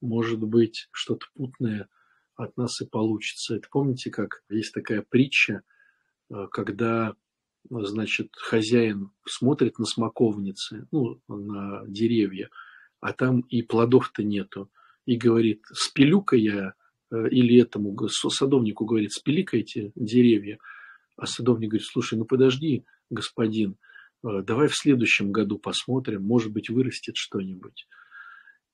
может 0.00 0.40
быть, 0.40 0.88
что-то 0.90 1.26
путное 1.34 1.88
от 2.36 2.56
нас 2.56 2.80
и 2.80 2.86
получится. 2.86 3.56
Это 3.56 3.68
помните, 3.70 4.10
как 4.10 4.42
есть 4.48 4.72
такая 4.72 5.02
притча, 5.08 5.62
э, 6.30 6.46
когда 6.52 7.16
значит, 7.70 8.30
хозяин 8.36 9.10
смотрит 9.26 9.78
на 9.78 9.86
смоковницы, 9.86 10.86
ну, 10.92 11.20
на 11.28 11.84
деревья, 11.86 12.48
а 13.00 13.12
там 13.12 13.40
и 13.40 13.62
плодов-то 13.62 14.22
нету. 14.22 14.70
И 15.04 15.16
говорит, 15.16 15.62
спилю-ка 15.72 16.36
я, 16.36 16.74
э, 17.10 17.28
или 17.30 17.60
этому 17.60 17.96
садовнику 18.08 18.84
говорит, 18.84 19.12
спили-ка 19.12 19.56
эти 19.56 19.92
деревья. 19.94 20.58
А 21.16 21.26
садовник 21.26 21.70
говорит, 21.70 21.86
слушай, 21.86 22.18
ну 22.18 22.24
подожди, 22.24 22.84
господин, 23.10 23.76
э, 24.24 24.42
давай 24.42 24.68
в 24.68 24.76
следующем 24.76 25.32
году 25.32 25.58
посмотрим, 25.58 26.22
может 26.22 26.52
быть, 26.52 26.70
вырастет 26.70 27.16
что-нибудь. 27.16 27.86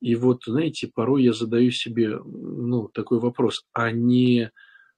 И 0.02 0.16
вот, 0.16 0.42
знаете, 0.44 0.90
порой 0.92 1.22
я 1.22 1.32
задаю 1.32 1.70
себе 1.70 2.18
ну, 2.18 2.88
такой 2.88 3.20
вопрос, 3.20 3.64
а 3.72 3.92
не 3.92 4.50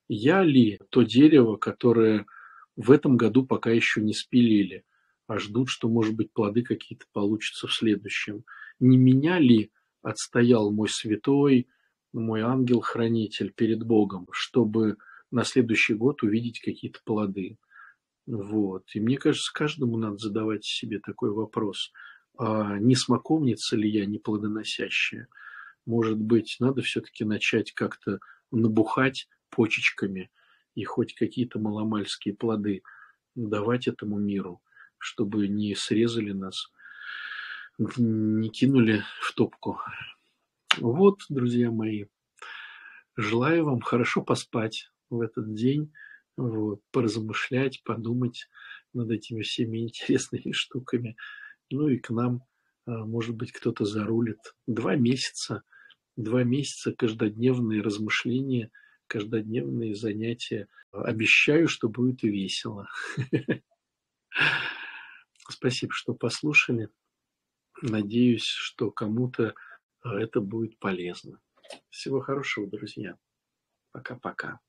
я 0.09 0.43
ли 0.43 0.81
то 0.89 1.03
дерево, 1.03 1.57
которое 1.57 2.25
в 2.75 2.91
этом 2.91 3.19
году 3.19 3.45
пока 3.45 3.71
еще 3.71 4.01
не 4.01 4.15
спилили, 4.15 4.83
а 5.27 5.39
ждут, 5.39 5.69
что, 5.69 5.91
может 5.91 6.15
быть, 6.15 6.33
плоды 6.33 6.63
какие-то 6.63 7.05
получатся 7.13 7.67
в 7.67 7.75
следующем? 7.75 8.45
Не 8.81 8.97
меня 8.97 9.39
ли 9.39 9.71
отстоял 10.01 10.73
мой 10.73 10.89
святой, 10.89 11.69
мой 12.15 12.41
ангел-хранитель 12.41 13.53
перед 13.53 13.85
Богом, 13.85 14.27
чтобы 14.31 14.97
на 15.31 15.45
следующий 15.45 15.93
год 15.93 16.23
увидеть 16.23 16.61
какие-то 16.61 17.01
плоды? 17.05 17.59
Вот. 18.27 18.85
И 18.95 19.01
мне 19.01 19.19
кажется, 19.19 19.53
каждому 19.53 19.99
надо 19.99 20.17
задавать 20.17 20.65
себе 20.65 20.99
такой 20.99 21.31
вопрос– 21.31 21.93
не 22.39 22.97
смоковница 22.97 23.77
ли 23.77 23.89
я, 23.89 24.07
не 24.07 24.19
плодоносящая? 24.19 25.29
Может 25.87 26.19
быть, 26.19 26.57
надо 26.61 26.83
все-таки 26.83 27.25
начать 27.25 27.73
как-то 27.73 28.19
набухать 28.51 29.29
почечками 29.51 30.31
и 30.75 30.85
хоть 30.85 31.15
какие-то 31.15 31.59
маломальские 31.59 32.35
плоды 32.35 32.83
давать 33.35 33.87
этому 33.87 34.19
миру, 34.19 34.63
чтобы 34.99 35.49
не 35.49 35.75
срезали 35.75 36.33
нас, 36.33 36.73
не 37.79 38.49
кинули 38.49 39.03
в 39.21 39.35
топку. 39.35 39.81
Вот, 40.79 41.21
друзья 41.29 41.71
мои, 41.71 42.07
желаю 43.17 43.65
вам 43.65 43.81
хорошо 43.81 44.23
поспать 44.23 44.91
в 45.11 45.21
этот 45.21 45.55
день, 45.55 45.93
вот, 46.37 46.81
поразмышлять, 46.91 47.83
подумать 47.85 48.49
над 48.93 49.11
этими 49.11 49.43
всеми 49.43 49.79
интересными 49.79 50.53
штуками 50.53 51.17
ну 51.71 51.89
и 51.89 51.99
к 51.99 52.11
нам, 52.11 52.43
а, 52.87 53.05
может 53.05 53.35
быть, 53.37 53.53
кто-то 53.53 53.85
зарулит. 53.85 54.55
Два 54.67 54.97
месяца, 54.97 55.63
два 56.17 56.45
месяца 56.45 56.93
каждодневные 56.93 57.83
размышления, 57.83 58.71
каждодневные 59.07 59.95
занятия. 59.95 60.69
Обещаю, 60.93 61.69
что 61.69 61.89
будет 61.89 62.23
весело. 62.23 62.89
Спасибо, 65.49 65.93
что 65.93 66.15
послушали. 66.15 66.89
Надеюсь, 67.83 68.47
что 68.47 68.91
кому-то 68.91 69.55
а, 70.01 70.21
это 70.21 70.41
будет 70.41 70.79
полезно. 70.79 71.41
Всего 71.91 72.21
хорошего, 72.21 72.69
друзья. 72.69 73.17
Пока-пока. 73.93 74.61